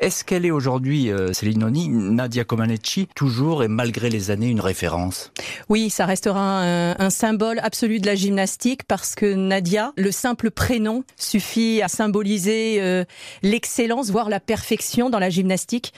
Est-ce 0.02 0.24
qu'elle 0.24 0.44
est 0.44 0.50
aujourd'hui, 0.50 1.12
euh, 1.12 1.32
Céline 1.32 1.60
Noni, 1.60 1.88
Nadia 1.88 2.42
Comaneci, 2.42 3.06
toujours 3.14 3.62
et 3.62 3.68
malgré 3.68 4.10
les 4.10 4.32
années, 4.32 4.48
une 4.48 4.60
référence? 4.60 5.30
Oui, 5.68 5.90
ça 5.90 6.06
restera 6.06 6.40
un, 6.40 6.98
un, 6.98 7.08
symbole 7.08 7.60
absolu 7.60 8.00
de 8.00 8.06
la 8.06 8.16
gymnastique 8.16 8.82
parce 8.82 9.14
que 9.14 9.32
Nadia, 9.32 9.92
le 9.96 10.10
simple 10.10 10.50
prénom, 10.50 11.04
suffit 11.16 11.82
à 11.82 11.86
symboliser 11.86 12.82
euh, 12.82 13.04
l'excellence, 13.44 14.10
voire 14.10 14.28
la 14.28 14.40
perfection 14.40 15.08
dans 15.08 15.20
la 15.20 15.30
gymnastique 15.30 15.92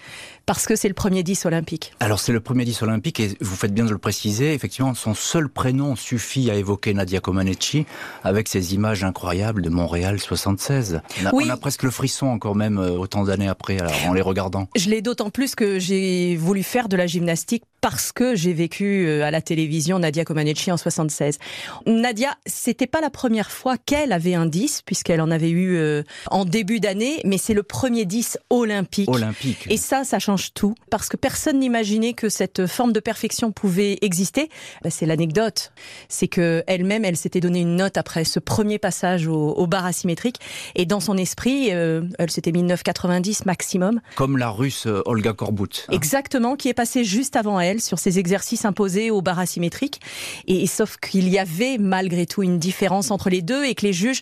parce 0.47 0.67
que 0.67 0.77
c'est 0.77 0.89
le 0.89 0.95
premier 0.95 1.23
10 1.23 1.47
olympique. 1.47 1.93
Alors 2.01 2.21
c'est 2.21 2.33
le 2.33 2.41
premier 2.41 2.65
10 2.65 2.83
olympique 2.83 3.21
et 3.21 3.37
vous 3.41 3.57
faites 3.57 3.73
bien 3.73 3.85
de 3.85 3.91
le 3.91 3.99
préciser. 3.99 4.55
Effectivement, 4.55 4.95
son 4.95 5.15
seul 5.15 5.49
prénom 5.49 5.97
suffit 5.97 6.51
à 6.51 6.55
évoquer 6.55 6.95
Nadia 6.95 7.21
Comaneci 7.21 7.87
avec 8.23 8.49
ses 8.49 8.75
images 8.75 9.05
incroyables 9.05 9.63
de 9.63 9.71
Montréal 9.71 10.21
76. 10.21 11.01
On 11.23 11.27
a, 11.27 11.35
Oui. 11.35 11.45
on 11.47 11.51
a 11.51 11.57
presque 11.57 11.83
le 11.83 11.91
frisson 11.91 12.27
encore 12.27 12.55
même 12.57 12.79
euh, 12.79 12.91
autant 12.91 13.25
d'années 13.25 13.49
après 13.49 13.79
alors, 13.79 13.93
en 14.07 14.13
les 14.13 14.21
regardant. 14.23 14.69
Je 14.77 14.91
l'ai 14.91 15.03
d'autant 15.03 15.31
plus 15.31 15.55
que 15.55 15.79
j'ai 15.79 16.37
voulu 16.37 16.63
faire 16.63 16.89
de 16.89 16.97
la 16.97 17.07
gymnastique 17.07 17.65
parce 17.85 18.13
que 18.13 18.35
j'ai 18.35 18.55
vécu 18.55 19.07
euh, 19.07 19.25
à 19.25 19.31
la 19.31 19.43
télévision 19.43 19.99
Nadia 19.99 20.25
Comaneci 20.25 20.73
en 20.73 20.79
76. 20.79 21.37
Nadia, 21.85 22.35
c'était 22.47 22.87
pas 22.87 23.03
la 23.03 23.11
première 23.11 23.51
fois 23.51 23.77
qu'elle 23.77 24.13
avait 24.13 24.33
un 24.33 24.47
10 24.47 24.81
puisqu'elle 24.87 25.21
en 25.21 25.31
avait 25.31 25.51
eu 25.51 25.77
euh, 25.77 26.03
en 26.31 26.47
début 26.47 26.81
d'année, 26.81 27.21
mais 27.27 27.37
c'est 27.37 27.53
le 27.53 27.63
premier 27.63 28.07
10 28.07 28.39
olympique. 28.49 29.11
Olympique. 29.11 29.67
Et 29.69 29.77
ça, 29.77 30.03
ça 30.05 30.19
change 30.19 30.55
tout, 30.55 30.75
parce 30.89 31.11
que 31.11 31.19
personne 31.19 31.59
n'imaginait 31.59 32.15
que 32.15 32.31
cette 32.31 32.67
forme 32.67 32.95
de 32.95 33.01
perfection 33.01 33.53
pouvait 33.53 33.99
exister. 34.01 34.49
Ben, 34.83 34.89
c'est 34.89 35.05
l'anecdote, 35.05 35.71
c'est 36.09 36.29
que 36.29 36.65
elle-même, 36.67 37.05
elle 37.05 37.19
s'était 37.19 37.41
donné 37.41 37.61
une 37.61 37.77
note 37.77 37.99
après 37.99 38.25
ce 38.25 38.39
premier 38.39 38.79
passage 38.79 39.27
au, 39.27 39.53
au 39.53 39.67
bar 39.67 39.85
asymétrique, 39.85 40.37
et 40.75 40.87
dans 40.87 41.01
son 41.01 41.19
esprit, 41.19 41.69
euh, 41.73 42.01
elle 42.19 42.31
s'était 42.31 42.53
mis 42.53 42.63
9,90 42.63 43.43
maximum, 43.45 44.01
Comme 44.15 44.39
la 44.39 44.49
russe 44.49 44.89
Olga 45.05 45.35
Korbut. 45.35 45.85
hein. 45.89 45.93
exactement, 45.93 46.57
qui 46.57 46.71
est 46.71 46.75
passée 46.75 47.05
juste 47.05 47.37
avant 47.37 47.61
elle 47.61 47.74
sur 47.81 47.99
ces 47.99 48.19
exercices 48.19 48.65
imposés 48.65 49.11
au 49.11 49.23
bar 49.23 49.39
asymétrique. 49.39 50.01
Et, 50.47 50.63
et 50.63 50.67
sauf 50.67 50.97
qu'il 50.97 51.29
y 51.29 51.39
avait 51.39 51.79
malgré 51.79 52.27
tout 52.27 52.43
une 52.43 52.59
différence 52.59 53.11
entre 53.11 53.31
les 53.31 53.43
deux, 53.43 53.65
et 53.65 53.75
que 53.75 53.87
les 53.87 53.93
juges 53.93 54.21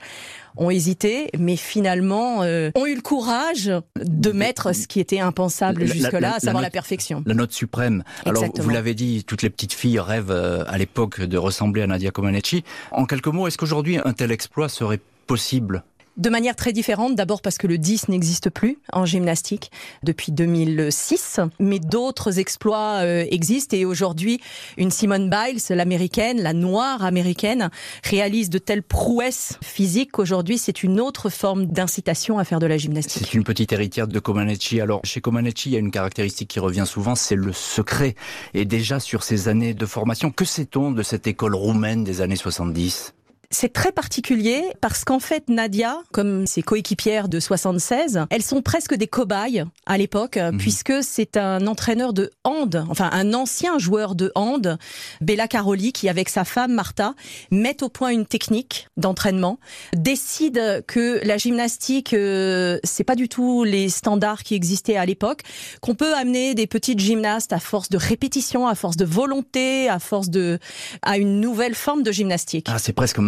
ont 0.57 0.69
hésité, 0.71 1.31
mais 1.38 1.57
finalement 1.57 2.43
euh, 2.43 2.71
ont 2.75 2.85
eu 2.85 2.95
le 2.95 3.01
courage 3.01 3.73
de 4.05 4.33
mettre 4.33 4.75
ce 4.75 4.87
qui 4.87 5.01
était 5.01 5.21
impensable 5.21 5.87
jusque-là, 5.87 6.31
à 6.31 6.35
la 6.35 6.41
savoir 6.41 6.55
note- 6.57 6.65
la 6.65 6.71
perfection. 6.71 7.23
La 7.25 7.35
note 7.35 7.53
suprême. 7.53 8.05
Alors, 8.27 8.45
vous 8.57 8.69
l'avez 8.69 8.95
dit, 8.95 9.25
toutes 9.25 9.43
les 9.43 9.49
petites 9.51 9.73
filles 9.73 9.99
rêvent 9.99 10.31
euh, 10.31 10.65
à 10.67 10.77
l'époque 10.77 11.23
de 11.23 11.38
ressembler 11.38 11.83
à 11.83 11.87
Nadia 11.87 12.11
Comaneci. 12.11 12.65
En 12.91 13.07
quelques 13.07 13.29
mots, 13.29 13.47
est-ce 13.47 13.57
qu'aujourd'hui 13.57 13.99
un 14.05 14.12
tel 14.12 14.31
exploit 14.31 14.69
serait 14.69 15.01
possible? 15.27 15.85
De 16.18 16.29
manière 16.29 16.57
très 16.57 16.72
différente, 16.72 17.14
d'abord 17.14 17.40
parce 17.40 17.57
que 17.57 17.66
le 17.66 17.79
10 17.79 18.09
n'existe 18.09 18.51
plus 18.51 18.79
en 18.92 19.07
gymnastique 19.07 19.70
depuis 20.03 20.31
2006, 20.31 21.40
mais 21.59 21.79
d'autres 21.79 22.38
exploits 22.38 23.01
euh, 23.03 23.25
existent 23.31 23.77
et 23.77 23.87
aujourd'hui, 23.87 24.40
une 24.77 24.90
Simone 24.90 25.31
Biles, 25.31 25.61
l'américaine, 25.70 26.42
la 26.42 26.53
noire 26.53 27.03
américaine, 27.03 27.70
réalise 28.05 28.51
de 28.51 28.59
telles 28.59 28.83
prouesses 28.83 29.59
physiques 29.62 30.12
qu'aujourd'hui 30.12 30.59
c'est 30.59 30.83
une 30.83 31.01
autre 31.01 31.31
forme 31.31 31.64
d'incitation 31.66 32.38
à 32.38 32.44
faire 32.44 32.59
de 32.59 32.66
la 32.66 32.77
gymnastique. 32.77 33.25
C'est 33.27 33.35
une 33.35 33.44
petite 33.44 33.72
héritière 33.72 34.07
de 34.07 34.18
Comaneci. 34.18 34.81
Alors, 34.81 35.01
chez 35.05 35.22
Comaneci, 35.22 35.70
il 35.70 35.72
y 35.72 35.77
a 35.77 35.81
une 35.81 35.90
caractéristique 35.90 36.48
qui 36.48 36.61
revient 36.61 36.85
souvent, 36.87 37.14
c'est 37.14 37.37
le 37.37 37.53
secret. 37.53 38.16
Et 38.53 38.66
déjà 38.66 39.01
sur 39.01 39.22
ces 39.22 39.48
années 39.48 39.72
de 39.72 39.87
formation, 39.87 40.31
que 40.31 40.44
sait-on 40.44 40.90
de 40.92 41.03
cette 41.03 41.27
école 41.27 41.55
roumaine 41.55 42.05
des 42.05 42.20
années 42.20 42.37
70 42.37 43.14
C'est 43.55 43.73
très 43.73 43.93
particulier 43.93 44.65
parce 44.81 45.05
qu'en 45.05 45.21
fait, 45.21 45.49
Nadia, 45.49 45.99
comme 46.11 46.47
ses 46.47 46.62
coéquipières 46.62 47.29
de 47.29 47.38
76, 47.38 48.25
elles 48.31 48.43
sont 48.43 48.62
presque 48.62 48.95
des 48.95 49.07
cobayes 49.07 49.65
à 49.85 49.99
l'époque, 49.99 50.38
puisque 50.59 51.03
c'est 51.03 51.37
un 51.37 51.67
entraîneur 51.67 52.15
de 52.15 52.31
hand, 52.45 52.87
enfin 52.88 53.11
un 53.12 53.35
ancien 53.35 53.79
joueur 53.79 54.15
de 54.15 54.33
hand, 54.35 54.79
Bella 55.21 55.49
Caroli, 55.49 55.93
qui 55.93 56.09
avec 56.09 56.31
sa 56.31 56.45
femme 56.45 56.73
Martha 56.73 57.15
met 57.51 57.83
au 57.83 57.91
point 57.91 58.09
une 58.11 58.25
technique 58.25 58.88
d'entraînement, 58.97 59.59
décide 59.95 60.83
que 60.88 61.21
la 61.23 61.37
gymnastique, 61.37 62.15
euh, 62.15 62.79
c'est 62.85 63.05
pas 63.05 63.17
du 63.17 63.29
tout 63.29 63.65
les 63.65 63.91
standards 63.91 64.45
qui 64.45 64.55
existaient 64.55 64.97
à 64.97 65.05
l'époque, 65.05 65.43
qu'on 65.83 65.95
peut 65.95 66.15
amener 66.15 66.55
des 66.55 66.67
petites 66.67 67.01
gymnastes 67.01 67.53
à 67.53 67.61
force 67.61 67.91
de 67.91 67.99
répétition, 67.99 68.67
à 68.67 68.75
force 68.75 68.97
de 68.97 69.05
volonté, 69.05 69.91
à 69.91 69.99
force 69.99 70.31
de, 70.31 70.59
à 71.03 71.19
une 71.19 71.38
nouvelle 71.41 71.75
forme 71.75 72.03
de 72.03 72.12
gymnastique. 72.12 72.69
Ah, 72.71 72.79
c'est 72.79 72.95
presque 72.95 73.19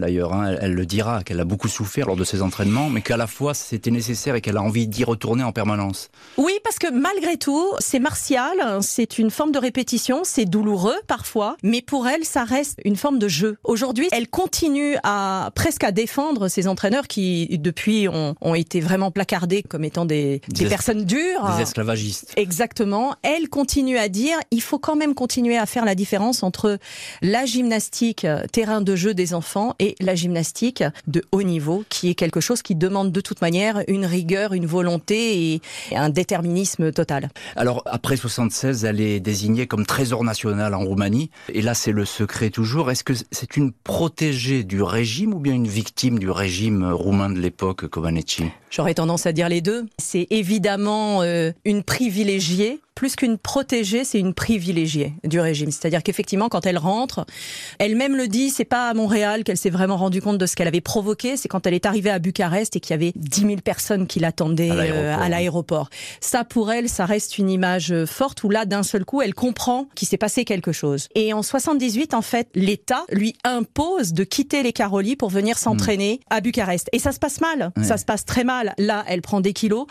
d'ailleurs. 0.00 0.32
hein. 0.32 0.48
Elle, 0.50 0.58
elle 0.62 0.74
le 0.74 0.86
dira, 0.86 1.22
qu'elle 1.22 1.40
a 1.40 1.44
beaucoup 1.44 1.68
souffert 1.68 2.06
lors 2.06 2.16
de 2.16 2.24
ses 2.24 2.42
entraînements, 2.42 2.88
mais 2.90 3.00
qu'à 3.02 3.16
la 3.16 3.26
fois 3.26 3.54
c'était 3.54 3.90
nécessaire 3.90 4.34
et 4.34 4.40
qu'elle 4.40 4.56
a 4.56 4.62
envie 4.62 4.86
d'y 4.86 5.04
retourner 5.04 5.42
en 5.44 5.52
permanence. 5.52 6.10
Oui, 6.38 6.52
parce 6.64 6.78
que 6.78 6.90
malgré 6.90 7.36
tout, 7.36 7.66
c'est 7.78 7.98
martial, 7.98 8.52
c'est 8.80 9.18
une 9.18 9.30
forme 9.30 9.52
de 9.52 9.58
répétition, 9.58 10.20
c'est 10.24 10.44
douloureux 10.44 10.96
parfois, 11.06 11.56
mais 11.62 11.82
pour 11.82 12.06
elle, 12.08 12.24
ça 12.24 12.44
reste 12.44 12.78
une 12.84 12.96
forme 12.96 13.18
de 13.18 13.28
jeu. 13.28 13.56
Aujourd'hui, 13.64 14.08
elle 14.12 14.28
continue 14.28 14.96
à 15.02 15.50
presque 15.54 15.84
à 15.84 15.92
défendre 15.92 16.48
ses 16.48 16.68
entraîneurs 16.68 17.06
qui, 17.08 17.58
depuis, 17.58 18.08
ont, 18.08 18.34
ont 18.40 18.54
été 18.54 18.80
vraiment 18.80 19.10
placardés 19.10 19.62
comme 19.62 19.84
étant 19.84 20.04
des, 20.04 20.40
des 20.48 20.60
Des 20.60 20.66
es- 20.66 20.68
personnes 20.68 21.04
dures. 21.04 21.54
Des 21.56 21.62
esclavagistes. 21.62 22.32
Exactement. 22.36 23.14
Elle 23.22 23.48
continue 23.48 23.98
à 23.98 24.08
dire, 24.08 24.36
il 24.50 24.62
faut 24.62 24.78
quand 24.78 24.96
même 24.96 25.14
continuer 25.14 25.56
à 25.58 25.66
faire 25.66 25.84
la 25.84 25.94
différence 25.94 26.42
entre 26.42 26.78
la 27.22 27.44
gymnastique 27.44 28.24
euh, 28.24 28.44
terrain 28.52 28.80
de 28.80 28.96
jeu 28.96 29.14
des 29.14 29.34
enfants 29.34 29.61
et 29.78 29.94
la 30.00 30.14
gymnastique 30.14 30.84
de 31.06 31.22
haut 31.32 31.42
niveau, 31.42 31.84
qui 31.88 32.10
est 32.10 32.14
quelque 32.14 32.40
chose 32.40 32.62
qui 32.62 32.74
demande 32.74 33.12
de 33.12 33.20
toute 33.20 33.40
manière 33.40 33.82
une 33.88 34.06
rigueur, 34.06 34.52
une 34.52 34.66
volonté 34.66 35.54
et 35.54 35.62
et 35.90 35.96
un 35.96 36.10
déterminisme 36.10 36.92
total. 36.92 37.28
Alors, 37.56 37.82
après 37.86 38.16
76, 38.16 38.84
elle 38.84 39.00
est 39.00 39.20
désignée 39.20 39.66
comme 39.66 39.86
trésor 39.86 40.24
national 40.24 40.74
en 40.74 40.80
Roumanie. 40.80 41.30
Et 41.52 41.62
là, 41.62 41.74
c'est 41.74 41.92
le 41.92 42.04
secret 42.04 42.50
toujours. 42.50 42.90
Est-ce 42.90 43.04
que 43.04 43.12
c'est 43.30 43.56
une 43.56 43.72
protégée 43.72 44.64
du 44.64 44.82
régime 44.82 45.34
ou 45.34 45.38
bien 45.38 45.54
une 45.54 45.68
victime 45.68 46.18
du 46.18 46.30
régime 46.30 46.84
roumain 46.92 47.30
de 47.30 47.38
l'époque, 47.38 47.86
Comaneci? 47.88 48.44
J'aurais 48.70 48.94
tendance 48.94 49.26
à 49.26 49.32
dire 49.32 49.48
les 49.48 49.60
deux. 49.60 49.86
C'est 49.98 50.26
évidemment 50.30 51.22
euh, 51.22 51.52
une 51.64 51.82
privilégiée. 51.82 52.80
Plus 52.94 53.16
qu'une 53.16 53.38
protégée, 53.38 54.04
c'est 54.04 54.18
une 54.18 54.34
privilégiée 54.34 55.14
du 55.24 55.40
régime. 55.40 55.70
C'est-à-dire 55.70 56.02
qu'effectivement, 56.02 56.48
quand 56.48 56.66
elle 56.66 56.78
rentre, 56.78 57.24
elle-même 57.78 58.16
le 58.16 58.28
dit, 58.28 58.50
c'est 58.50 58.64
pas 58.64 58.88
à 58.88 58.94
Montréal 58.94 59.44
qu'elle 59.44 59.56
s'est 59.56 59.70
vraiment 59.70 59.96
rendue 59.96 60.20
compte 60.20 60.38
de 60.38 60.46
ce 60.46 60.54
qu'elle 60.54 60.68
avait 60.68 60.80
provoqué, 60.80 61.36
c'est 61.36 61.48
quand 61.48 61.66
elle 61.66 61.74
est 61.74 61.86
arrivée 61.86 62.10
à 62.10 62.18
Bucarest 62.18 62.76
et 62.76 62.80
qu'il 62.80 62.90
y 62.90 62.94
avait 62.94 63.12
10 63.16 63.40
000 63.40 63.54
personnes 63.64 64.06
qui 64.06 64.20
l'attendaient 64.20 64.70
À 64.70 64.74
euh, 64.74 65.28
l'aéroport. 65.28 65.88
Ça, 66.20 66.44
pour 66.44 66.70
elle, 66.70 66.88
ça 66.88 67.06
reste 67.06 67.38
une 67.38 67.50
image 67.50 67.92
euh, 67.92 68.06
forte 68.06 68.44
où 68.44 68.50
là, 68.50 68.66
d'un 68.66 68.82
seul 68.82 69.04
coup, 69.04 69.22
elle 69.22 69.34
comprend 69.34 69.86
qu'il 69.94 70.06
s'est 70.06 70.18
passé 70.18 70.44
quelque 70.44 70.72
chose. 70.72 71.08
Et 71.14 71.32
en 71.32 71.42
78, 71.42 72.14
en 72.14 72.22
fait, 72.22 72.48
l'État 72.54 73.04
lui 73.10 73.34
impose 73.44 74.12
de 74.12 74.24
quitter 74.24 74.62
les 74.62 74.72
Carolies 74.72 75.16
pour 75.16 75.30
venir 75.30 75.56
s'entraîner 75.58 76.20
à 76.30 76.40
Bucarest. 76.40 76.88
Et 76.92 76.98
ça 76.98 77.12
se 77.12 77.18
passe 77.18 77.40
mal. 77.40 77.72
Ouais. 77.76 77.84
Ça 77.84 77.96
se 77.96 78.04
passe 78.04 78.24
très 78.24 78.44
mal. 78.44 78.74
Là, 78.78 79.04
elle 79.08 79.22
prend 79.22 79.40
des 79.40 79.52
kilos. 79.52 79.86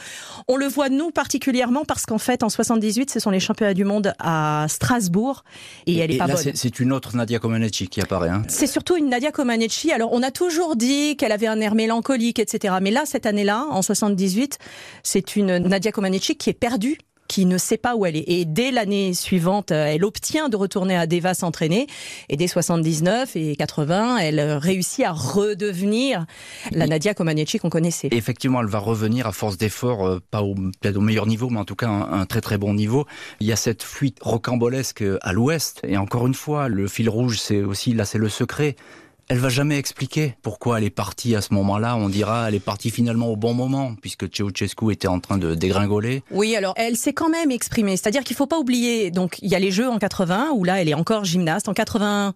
On 0.47 0.55
le 0.55 0.67
voit, 0.67 0.89
nous, 0.89 1.11
particulièrement, 1.11 1.83
parce 1.85 2.05
qu'en 2.05 2.17
fait, 2.17 2.43
en 2.43 2.49
78, 2.49 2.90
ce 2.91 3.19
sont 3.19 3.29
les 3.29 3.39
championnats 3.39 3.73
du 3.73 3.83
monde 3.83 4.13
à 4.19 4.65
Strasbourg. 4.69 5.43
Et, 5.87 5.97
elle 5.97 6.11
est 6.11 6.17
pas 6.17 6.27
là, 6.27 6.35
bonne. 6.35 6.51
c'est 6.53 6.79
une 6.79 6.91
autre 6.91 7.15
Nadia 7.15 7.39
Comaneci 7.39 7.87
qui 7.87 8.01
apparaît. 8.01 8.29
Hein. 8.29 8.43
C'est 8.47 8.67
surtout 8.67 8.95
une 8.95 9.09
Nadia 9.09 9.31
Comaneci. 9.31 9.91
Alors, 9.91 10.13
on 10.13 10.23
a 10.23 10.31
toujours 10.31 10.75
dit 10.75 11.15
qu'elle 11.17 11.31
avait 11.31 11.47
un 11.47 11.59
air 11.59 11.75
mélancolique, 11.75 12.39
etc. 12.39 12.75
Mais 12.81 12.91
là, 12.91 13.03
cette 13.05 13.25
année-là, 13.25 13.65
en 13.69 13.81
78, 13.81 14.57
c'est 15.03 15.35
une 15.35 15.57
Nadia 15.57 15.91
Comaneci 15.91 16.35
qui 16.35 16.49
est 16.49 16.53
perdue 16.53 16.97
qui 17.31 17.45
ne 17.45 17.57
sait 17.57 17.77
pas 17.77 17.95
où 17.95 18.05
elle 18.05 18.17
est. 18.17 18.25
Et 18.27 18.43
dès 18.43 18.71
l'année 18.71 19.13
suivante, 19.13 19.71
euh, 19.71 19.85
elle 19.85 20.03
obtient 20.03 20.49
de 20.49 20.57
retourner 20.57 20.97
à 20.97 21.07
Deva 21.07 21.33
s'entraîner. 21.33 21.87
Et 22.27 22.35
dès 22.35 22.47
79 22.47 23.37
et 23.37 23.55
80, 23.55 24.17
elle 24.17 24.41
réussit 24.41 25.05
à 25.05 25.13
redevenir 25.13 26.25
la 26.73 26.87
Nadia 26.87 27.13
Comaneci 27.13 27.57
qu'on 27.57 27.69
connaissait. 27.69 28.09
Effectivement, 28.11 28.59
elle 28.59 28.67
va 28.67 28.79
revenir 28.79 29.27
à 29.27 29.31
force 29.31 29.57
d'efforts, 29.57 30.05
euh, 30.05 30.19
pas 30.29 30.41
au 30.43 30.55
meilleur 30.99 31.25
niveau, 31.25 31.49
mais 31.49 31.59
en 31.59 31.63
tout 31.63 31.77
cas 31.77 31.87
un, 31.87 32.19
un 32.19 32.25
très 32.25 32.41
très 32.41 32.57
bon 32.57 32.73
niveau. 32.73 33.05
Il 33.39 33.47
y 33.47 33.53
a 33.53 33.55
cette 33.55 33.81
fuite 33.81 34.17
rocambolesque 34.19 35.01
à 35.21 35.31
l'ouest. 35.31 35.79
Et 35.87 35.95
encore 35.95 36.27
une 36.27 36.33
fois, 36.33 36.67
le 36.67 36.89
fil 36.89 37.07
rouge, 37.07 37.39
c'est 37.39 37.61
aussi, 37.61 37.93
là, 37.93 38.03
c'est 38.03 38.17
le 38.17 38.27
secret. 38.27 38.75
Elle 39.31 39.37
va 39.37 39.47
jamais 39.47 39.77
expliquer 39.77 40.35
pourquoi 40.41 40.77
elle 40.77 40.83
est 40.83 40.89
partie 40.89 41.37
à 41.37 41.41
ce 41.41 41.53
moment-là. 41.53 41.95
On 41.95 42.09
dira 42.09 42.49
elle 42.49 42.55
est 42.55 42.59
partie 42.59 42.89
finalement 42.89 43.29
au 43.29 43.37
bon 43.37 43.53
moment 43.53 43.95
puisque 43.95 44.25
Ceausescu 44.29 44.91
était 44.91 45.07
en 45.07 45.21
train 45.21 45.37
de 45.37 45.55
dégringoler. 45.55 46.21
Oui, 46.31 46.53
alors 46.57 46.73
elle 46.75 46.97
s'est 46.97 47.13
quand 47.13 47.29
même 47.29 47.49
exprimée. 47.49 47.95
C'est-à-dire 47.95 48.25
qu'il 48.25 48.35
faut 48.35 48.45
pas 48.45 48.59
oublier. 48.59 49.09
Donc 49.09 49.37
il 49.41 49.49
y 49.49 49.55
a 49.55 49.59
les 49.59 49.71
Jeux 49.71 49.87
en 49.87 49.99
80 49.99 50.49
où 50.53 50.65
là 50.65 50.81
elle 50.81 50.89
est 50.89 50.95
encore 50.95 51.23
gymnaste. 51.23 51.69
En 51.69 51.73
80, 51.73 52.33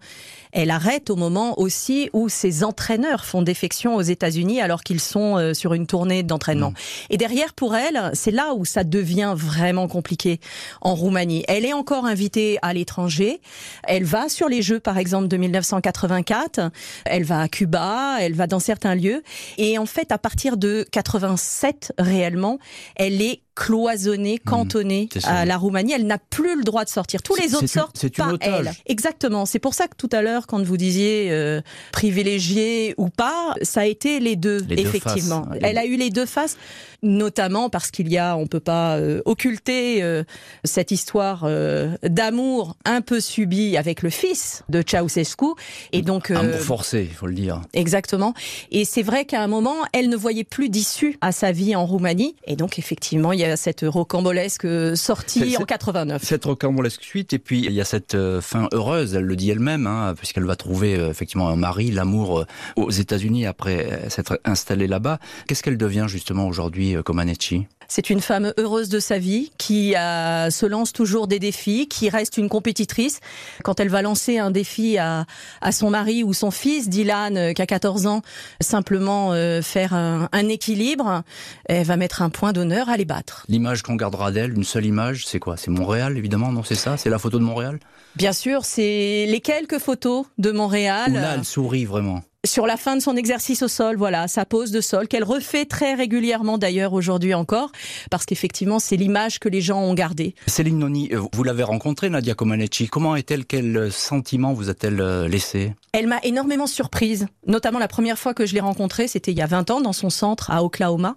elle 0.56 0.70
arrête 0.70 1.10
au 1.10 1.16
moment 1.16 1.58
aussi 1.60 2.10
où 2.12 2.28
ses 2.28 2.64
entraîneurs 2.64 3.24
font 3.24 3.42
défection 3.42 3.94
aux 3.94 4.02
États-Unis 4.02 4.60
alors 4.60 4.82
qu'ils 4.82 5.00
sont 5.00 5.36
euh, 5.36 5.54
sur 5.54 5.74
une 5.74 5.86
tournée 5.86 6.22
d'entraînement. 6.22 6.70
Mmh. 6.70 7.10
Et 7.10 7.16
derrière 7.16 7.52
pour 7.54 7.76
elle, 7.76 8.10
c'est 8.14 8.30
là 8.30 8.54
où 8.54 8.64
ça 8.64 8.82
devient 8.82 9.34
vraiment 9.36 9.86
compliqué 9.86 10.40
en 10.80 10.94
Roumanie. 10.94 11.44
Elle 11.46 11.64
est 11.64 11.72
encore 11.72 12.06
invitée 12.06 12.58
à 12.62 12.72
l'étranger. 12.72 13.40
Elle 13.84 14.04
va 14.04 14.28
sur 14.28 14.48
les 14.48 14.62
Jeux 14.62 14.80
par 14.80 14.98
exemple 14.98 15.28
de 15.28 15.36
1984 15.36 16.70
elle 17.04 17.24
va 17.24 17.40
à 17.40 17.48
Cuba, 17.48 18.16
elle 18.20 18.34
va 18.34 18.46
dans 18.46 18.58
certains 18.58 18.94
lieux. 18.94 19.22
Et 19.58 19.78
en 19.78 19.86
fait, 19.86 20.12
à 20.12 20.18
partir 20.18 20.56
de 20.56 20.86
87, 20.90 21.92
réellement, 21.98 22.58
elle 22.96 23.22
est 23.22 23.42
cloisonnée, 23.56 24.36
mmh, 24.36 24.48
cantonnée 24.48 25.08
à 25.24 25.44
la 25.44 25.56
Roumanie. 25.56 25.92
Elle 25.92 26.06
n'a 26.06 26.18
plus 26.18 26.56
le 26.56 26.62
droit 26.62 26.84
de 26.84 26.90
sortir. 26.90 27.22
Tous 27.22 27.34
les 27.34 27.54
autres 27.54 27.66
sortent, 27.66 27.96
c'est 27.98 28.14
pas 28.14 28.34
elle. 28.40 28.72
Exactement. 28.86 29.46
C'est 29.46 29.58
pour 29.58 29.74
ça 29.74 29.88
que 29.88 29.96
tout 29.96 30.10
à 30.12 30.22
l'heure, 30.22 30.46
quand 30.46 30.62
vous 30.62 30.76
disiez 30.76 31.28
euh, 31.30 31.60
privilégié 31.90 32.94
ou 32.98 33.08
pas, 33.08 33.54
ça 33.62 33.80
a 33.80 33.86
été 33.86 34.20
les 34.20 34.36
deux, 34.36 34.64
effectivement. 34.70 35.48
elle 35.60 35.78
a 35.78 35.86
eu 35.86 35.96
les 35.96 36.10
deux 36.10 36.26
faces, 36.26 36.56
notamment 37.02 37.70
parce 37.70 37.90
qu'il 37.90 38.08
y 38.08 38.18
a, 38.18 38.36
on 38.36 38.46
peut 38.46 38.60
pas 38.60 38.96
euh, 38.96 39.22
occulter 39.24 40.02
euh, 40.02 40.24
cette 40.64 40.90
histoire 40.90 41.44
euh, 41.44 41.96
d'amour 42.02 42.76
un 42.84 43.00
peu 43.00 43.20
subie 43.20 43.76
avec 43.76 44.02
le 44.02 44.10
fils 44.10 44.62
de 44.68 44.82
Ceausescu. 44.86 45.54
Et 45.92 46.02
donc 46.02 46.30
amour 46.30 46.58
forcé, 46.58 47.06
il 47.08 47.14
faut 47.14 47.26
le 47.26 47.34
dire. 47.34 47.62
Exactement. 47.72 48.34
Et 48.70 48.84
c'est 48.84 49.02
vrai 49.02 49.24
qu'à 49.24 49.42
un 49.42 49.48
moment, 49.48 49.76
elle 49.92 50.08
ne 50.08 50.16
voyait 50.16 50.44
plus 50.44 50.68
d'issue 50.68 51.16
à 51.20 51.32
sa 51.32 51.52
vie 51.52 51.74
en 51.76 51.86
Roumanie. 51.86 52.36
Et 52.46 52.56
donc 52.56 52.78
effectivement, 52.78 53.32
il 53.32 53.40
y 53.40 53.44
a 53.44 53.56
cette 53.56 53.84
rocambolesque 53.86 54.66
sortie 54.96 55.56
en 55.56 55.64
89. 55.64 56.22
Cette 56.22 56.44
rocambolesque 56.44 57.02
suite, 57.02 57.32
et 57.32 57.38
puis 57.38 57.64
il 57.64 57.72
y 57.72 57.80
a 57.80 57.84
cette 57.84 58.14
euh, 58.14 58.40
fin 58.40 58.68
heureuse, 58.72 59.14
elle 59.14 59.24
le 59.24 59.36
dit 59.36 59.50
elle-même, 59.50 59.86
hein, 59.86 60.14
puisqu'elle 60.16 60.44
va 60.44 60.56
trouver 60.56 60.96
euh, 60.96 61.10
effectivement 61.10 61.48
un 61.48 61.56
mari, 61.56 61.90
l'amour 61.90 62.40
euh, 62.40 62.46
aux 62.76 62.90
États-Unis 62.90 63.46
après 63.46 64.08
s'être 64.08 64.40
installée 64.44 64.86
là-bas. 64.86 65.18
Qu'est-ce 65.46 65.62
qu'elle 65.62 65.78
devient 65.78 66.06
justement 66.08 66.46
aujourd'hui, 66.46 66.85
Comaneci 67.04 67.66
c'est 67.88 68.10
une 68.10 68.20
femme 68.20 68.52
heureuse 68.58 68.88
de 68.88 68.98
sa 68.98 69.18
vie 69.18 69.52
qui 69.58 69.92
se 69.92 70.66
lance 70.66 70.92
toujours 70.92 71.28
des 71.28 71.38
défis, 71.38 71.86
qui 71.86 72.08
reste 72.08 72.36
une 72.36 72.48
compétitrice. 72.48 73.20
Quand 73.62 73.78
elle 73.78 73.88
va 73.88 74.02
lancer 74.02 74.38
un 74.38 74.50
défi 74.50 74.98
à, 74.98 75.24
à 75.60 75.70
son 75.70 75.90
mari 75.90 76.24
ou 76.24 76.32
son 76.32 76.50
fils, 76.50 76.88
Dylan, 76.88 77.54
qui 77.54 77.62
a 77.62 77.66
14 77.66 78.06
ans, 78.06 78.22
simplement 78.60 79.32
faire 79.62 79.94
un, 79.94 80.28
un 80.32 80.48
équilibre, 80.48 81.22
elle 81.66 81.86
va 81.86 81.96
mettre 81.96 82.22
un 82.22 82.28
point 82.30 82.52
d'honneur 82.52 82.88
à 82.88 82.96
les 82.96 83.04
battre. 83.04 83.44
L'image 83.48 83.82
qu'on 83.82 83.94
gardera 83.94 84.32
d'elle, 84.32 84.54
une 84.54 84.64
seule 84.64 84.86
image, 84.86 85.26
c'est 85.26 85.38
quoi? 85.38 85.56
C'est 85.56 85.70
Montréal, 85.70 86.18
évidemment, 86.18 86.50
non? 86.50 86.64
C'est 86.64 86.74
ça? 86.74 86.96
C'est 86.96 87.10
la 87.10 87.18
photo 87.18 87.38
de 87.38 87.44
Montréal? 87.44 87.78
Bien 88.16 88.32
sûr, 88.32 88.64
c'est 88.64 89.26
les 89.28 89.40
quelques 89.40 89.78
photos 89.78 90.26
de 90.38 90.50
Montréal. 90.50 91.12
là, 91.12 91.34
elle 91.36 91.44
sourit 91.44 91.84
vraiment 91.84 92.22
sur 92.46 92.66
la 92.66 92.76
fin 92.76 92.96
de 92.96 93.02
son 93.02 93.16
exercice 93.16 93.62
au 93.62 93.68
sol, 93.68 93.96
voilà, 93.96 94.28
sa 94.28 94.44
pose 94.44 94.70
de 94.70 94.80
sol, 94.80 95.08
qu'elle 95.08 95.24
refait 95.24 95.64
très 95.64 95.94
régulièrement 95.94 96.58
d'ailleurs 96.58 96.92
aujourd'hui 96.92 97.34
encore, 97.34 97.72
parce 98.10 98.24
qu'effectivement 98.24 98.78
c'est 98.78 98.96
l'image 98.96 99.38
que 99.38 99.48
les 99.48 99.60
gens 99.60 99.80
ont 99.80 99.94
gardée. 99.94 100.34
Céline 100.46 100.78
Noni, 100.78 101.10
euh, 101.12 101.20
vous 101.32 101.42
l'avez 101.42 101.62
rencontrée, 101.62 102.08
Nadia 102.10 102.34
Comaneci. 102.34 102.88
Comment 102.88 103.16
est-elle? 103.16 103.44
Quel 103.44 103.90
sentiment 103.92 104.52
vous 104.52 104.70
a-t-elle 104.70 105.00
euh, 105.00 105.28
laissé? 105.28 105.74
Elle 105.92 106.06
m'a 106.06 106.20
énormément 106.22 106.66
surprise, 106.66 107.26
notamment 107.46 107.78
la 107.78 107.88
première 107.88 108.18
fois 108.18 108.34
que 108.34 108.46
je 108.46 108.54
l'ai 108.54 108.60
rencontrée, 108.60 109.08
c'était 109.08 109.32
il 109.32 109.38
y 109.38 109.42
a 109.42 109.46
20 109.46 109.70
ans 109.70 109.80
dans 109.80 109.92
son 109.92 110.10
centre 110.10 110.50
à 110.50 110.62
Oklahoma. 110.62 111.16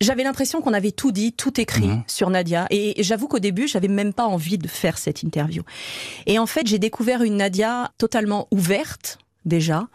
J'avais 0.00 0.22
l'impression 0.22 0.60
qu'on 0.60 0.74
avait 0.74 0.92
tout 0.92 1.12
dit, 1.12 1.32
tout 1.32 1.60
écrit 1.60 1.88
mhm. 1.88 2.02
sur 2.06 2.30
Nadia, 2.30 2.66
et 2.70 3.02
j'avoue 3.02 3.28
qu'au 3.28 3.38
début 3.38 3.68
j'avais 3.68 3.88
même 3.88 4.12
pas 4.12 4.26
envie 4.26 4.58
de 4.58 4.68
faire 4.68 4.98
cette 4.98 5.22
interview. 5.22 5.62
Et 6.26 6.38
en 6.38 6.46
fait 6.46 6.66
j'ai 6.66 6.78
découvert 6.78 7.22
une 7.22 7.36
Nadia 7.36 7.90
totalement 7.98 8.48
ouverte 8.50 9.18
déjà, 9.44 9.88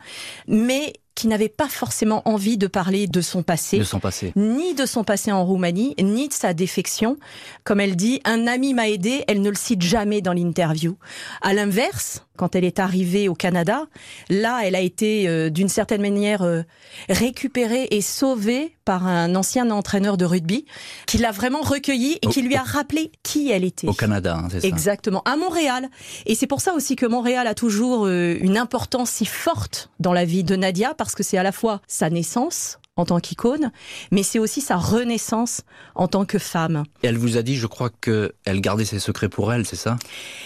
mais 0.48 0.94
qui 1.16 1.28
n'avait 1.28 1.50
pas 1.50 1.68
forcément 1.68 2.22
envie 2.28 2.58
de 2.58 2.68
parler 2.68 3.08
de 3.08 3.22
son 3.22 3.44
passé, 3.44 3.78
de 3.78 3.84
son 3.84 4.00
passé, 4.00 4.34
ni 4.36 4.74
de 4.74 4.86
son 4.86 5.04
passé 5.04 5.32
en 5.32 5.46
Roumanie, 5.46 5.96
ni 6.02 6.28
de 6.28 6.34
sa 6.34 6.54
défection. 6.54 7.18
Comme 7.64 7.80
elle 7.80 7.96
dit, 7.96 8.22
un 8.26 8.48
ami 8.48 8.74
m'a 8.74 8.90
aidé, 8.90 9.24
elle 9.28 9.42
ne 9.42 9.50
le 9.50 9.56
cite 9.56 9.82
jamais 9.82 10.22
dans 10.22 10.34
l'interview. 10.34 10.98
À 11.42 11.54
l'inverse, 11.54 12.26
quand 12.38 12.56
elle 12.56 12.64
est 12.64 12.80
arrivée 12.80 13.30
au 13.30 13.36
Canada, 13.36 13.86
là, 14.30 14.62
elle 14.64 14.76
a 14.76 14.82
été 14.82 15.28
euh, 15.28 15.50
d'une 15.50 15.70
certaine 15.70 16.02
manière 16.02 16.42
euh, 16.42 16.64
récupérée 17.10 17.88
et 17.92 18.02
sauvée 18.02 18.76
par 18.86 19.08
un 19.08 19.36
ancien 19.36 19.70
entraîneur 19.72 20.18
de 20.18 20.26
rugby 20.26 20.66
qui 21.06 21.18
l'a 21.18 21.32
vraiment 21.32 21.62
recueillie 21.62 22.18
et 22.22 22.28
qui 22.28 22.42
lui 22.42 22.56
a 22.56 22.64
rappelé 22.64 23.12
qui 23.22 23.50
elle 23.52 23.64
était. 23.64 23.88
Au 23.88 23.94
Canada, 23.94 24.40
hein, 24.44 24.48
c'est 24.52 24.62
ça. 24.62 24.68
Exactement, 24.68 25.22
à 25.26 25.38
Montréal. 25.38 25.90
Et 26.26 26.36
c'est 26.36 26.48
pour 26.48 26.62
ça 26.62 26.74
aussi 26.74 26.96
que 26.96 27.06
Montréal 27.06 27.48
a 27.48 27.54
toujours 27.54 28.06
euh, 28.08 28.36
une 28.42 28.58
importance 28.58 29.12
si 29.12 29.26
forte 29.26 29.90
dans 30.00 30.14
la 30.14 30.26
vie 30.26 30.44
de 30.44 30.56
Nadia 30.56 30.94
parce 31.06 31.16
que 31.16 31.24
c'est 31.24 31.38
à 31.38 31.44
la 31.44 31.52
fois 31.52 31.82
sa 31.88 32.10
naissance, 32.10 32.80
en 32.96 33.06
tant 33.06 33.20
qu'icône, 33.20 33.72
mais 34.12 34.24
c'est 34.24 34.40
aussi 34.40 34.62
sa 34.62 34.78
renaissance 34.78 35.62
en 35.96 36.08
tant 36.08 36.26
que 36.26 36.38
femme. 36.38 36.84
Et 37.02 37.08
elle 37.08 37.18
vous 37.18 37.38
a 37.38 37.42
dit, 37.42 37.56
je 37.56 37.68
crois 37.68 37.90
qu'elle 37.90 38.62
gardait 38.62 38.86
ses 38.86 39.00
secrets 39.00 39.30
pour 39.30 39.52
elle, 39.52 39.66
c'est 39.66 39.76
ça? 39.76 39.98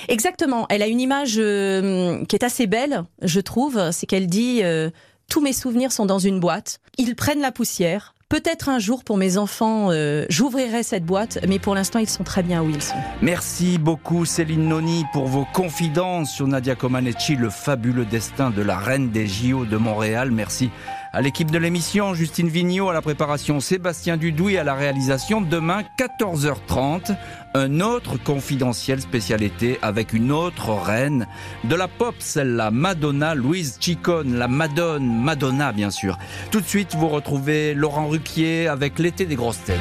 Exactement. 0.08 0.66
Elle 0.70 0.82
a 0.82 0.88
une 0.88 1.02
image 1.02 1.36
euh, 1.38 2.24
qui 2.26 2.36
est 2.36 2.44
assez 2.44 2.68
belle, 2.68 3.04
je 3.22 3.40
trouve. 3.40 3.92
C'est 3.92 4.06
qu'elle 4.06 4.28
dit 4.28 4.62
euh, 4.64 4.90
tous 5.30 5.42
mes 5.42 5.54
souvenirs 5.54 5.92
sont 5.92 6.06
dans 6.06 6.20
une 6.20 6.40
boîte. 6.40 6.80
Ils 6.98 7.16
prennent 7.16 7.42
la 7.42 7.52
poussière. 7.52 8.14
Peut-être 8.30 8.68
un 8.68 8.78
jour 8.78 9.06
pour 9.06 9.16
mes 9.16 9.38
enfants, 9.38 9.88
euh, 9.90 10.26
j'ouvrirai 10.28 10.84
cette 10.84 11.06
boîte, 11.06 11.40
mais 11.48 11.60
pour 11.60 11.76
l'instant, 11.76 12.00
ils 12.00 12.10
sont 12.10 12.26
très 12.26 12.44
bien 12.44 12.62
où 12.62 12.70
ils 12.70 12.82
sont. 12.82 12.98
Merci 13.22 13.78
beaucoup 13.78 14.26
Céline 14.26 14.68
Noni 14.68 15.06
pour 15.14 15.28
vos 15.28 15.46
confidences 15.54 16.30
sur 16.30 16.46
Nadia 16.46 16.76
Comaneci, 16.76 17.38
le 17.38 17.50
fabuleux 17.50 18.04
destin 18.04 18.50
de 18.50 18.62
la 18.62 18.78
reine 18.78 19.12
des 19.12 19.28
JO 19.28 19.64
de 19.64 19.78
Montréal. 19.78 20.32
Merci 20.32 20.72
à 21.18 21.22
l'équipe 21.22 21.50
de 21.50 21.58
l'émission, 21.58 22.14
Justine 22.14 22.48
Vignot 22.48 22.90
à 22.90 22.94
la 22.94 23.02
préparation, 23.02 23.60
Sébastien 23.60 24.18
Dudouis 24.18 24.60
à 24.60 24.64
la 24.64 24.76
réalisation. 24.76 25.42
Demain, 25.42 25.82
14h30, 25.98 27.16
un 27.56 27.80
autre 27.80 28.18
confidentiel 28.22 29.02
spécialité 29.02 29.80
avec 29.82 30.14
une 30.14 30.32
autre 30.32 30.70
reine 30.70 31.26
de 31.64 31.74
la 31.74 31.88
pop, 31.88 32.14
celle-là, 32.20 32.70
Madonna, 32.70 33.34
Louise 33.34 33.80
Chicone, 33.80 34.36
la 34.36 34.48
Madone, 34.48 35.24
Madonna 35.24 35.72
bien 35.72 35.90
sûr. 35.90 36.20
Tout 36.52 36.62
de 36.62 36.68
suite, 36.68 36.94
vous 36.94 37.08
retrouvez 37.08 37.74
Laurent 37.74 38.10
Ruquier 38.10 38.68
avec 38.68 39.00
l'été 39.00 39.26
des 39.26 39.36
grosses 39.36 39.64
têtes. 39.64 39.80